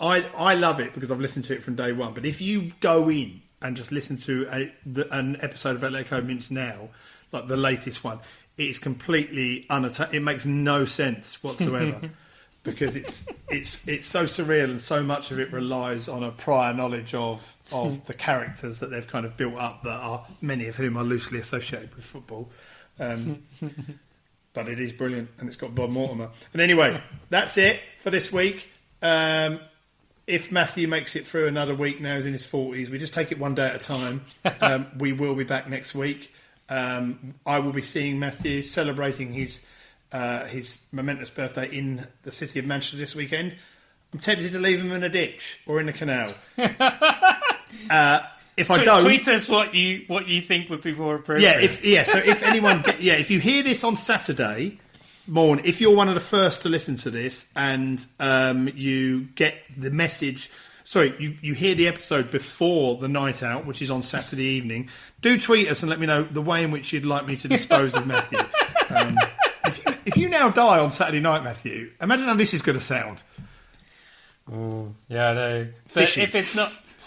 [0.00, 2.14] I I love it because I've listened to it from day one.
[2.14, 6.24] But if you go in and just listen to a, the, an episode of Atletico
[6.24, 6.88] Mince now
[7.32, 8.20] like the latest one,
[8.56, 10.14] it is completely unattached.
[10.14, 12.10] It makes no sense whatsoever
[12.62, 16.72] because it's it's it's so surreal and so much of it relies on a prior
[16.74, 20.76] knowledge of of the characters that they've kind of built up that are many of
[20.76, 22.50] whom are loosely associated with football.
[22.98, 23.42] Um,
[24.58, 26.30] but it is brilliant and it's got Bob Mortimer.
[26.52, 27.00] And anyway,
[27.30, 28.68] that's it for this week.
[29.00, 29.60] Um,
[30.26, 33.30] if Matthew makes it through another week now, he's in his 40s, we just take
[33.30, 34.24] it one day at a time.
[34.60, 36.34] Um, we will be back next week.
[36.68, 39.62] Um, I will be seeing Matthew celebrating his
[40.10, 43.54] uh, his momentous birthday in the city of Manchester this weekend.
[44.12, 46.34] I'm tempted to leave him in a ditch or in a canal.
[47.90, 48.20] uh,
[48.58, 51.42] if I don't, tweet us what you what you think would be more appropriate.
[51.42, 54.78] yeah, if yeah, so if anyone, get, yeah, if you hear this on Saturday
[55.26, 59.54] morning, if you're one of the first to listen to this and um, you get
[59.76, 60.50] the message,
[60.84, 64.88] sorry, you you hear the episode before the night out, which is on Saturday evening,
[65.20, 67.48] do tweet us and let me know the way in which you'd like me to
[67.48, 68.40] dispose of Matthew.
[68.90, 69.18] Um,
[69.66, 72.78] if you, if you now die on Saturday night, Matthew, imagine how this is going
[72.78, 73.22] to sound.
[74.50, 75.68] yeah, I know.
[75.92, 76.22] But Fishy.
[76.22, 76.72] if it's not,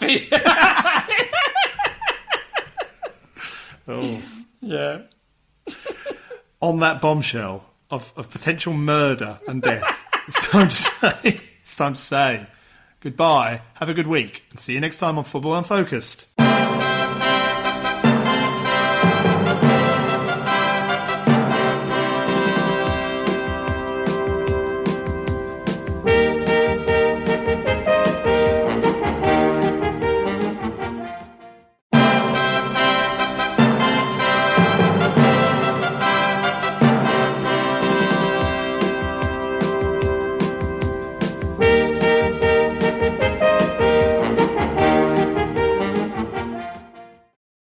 [3.94, 4.22] Oh.
[4.60, 5.02] yeah.
[6.60, 11.94] on that bombshell of, of potential murder and death, it's time to say, it's time
[11.94, 12.46] to say
[13.00, 16.26] goodbye, have a good week, and see you next time on Football Unfocused.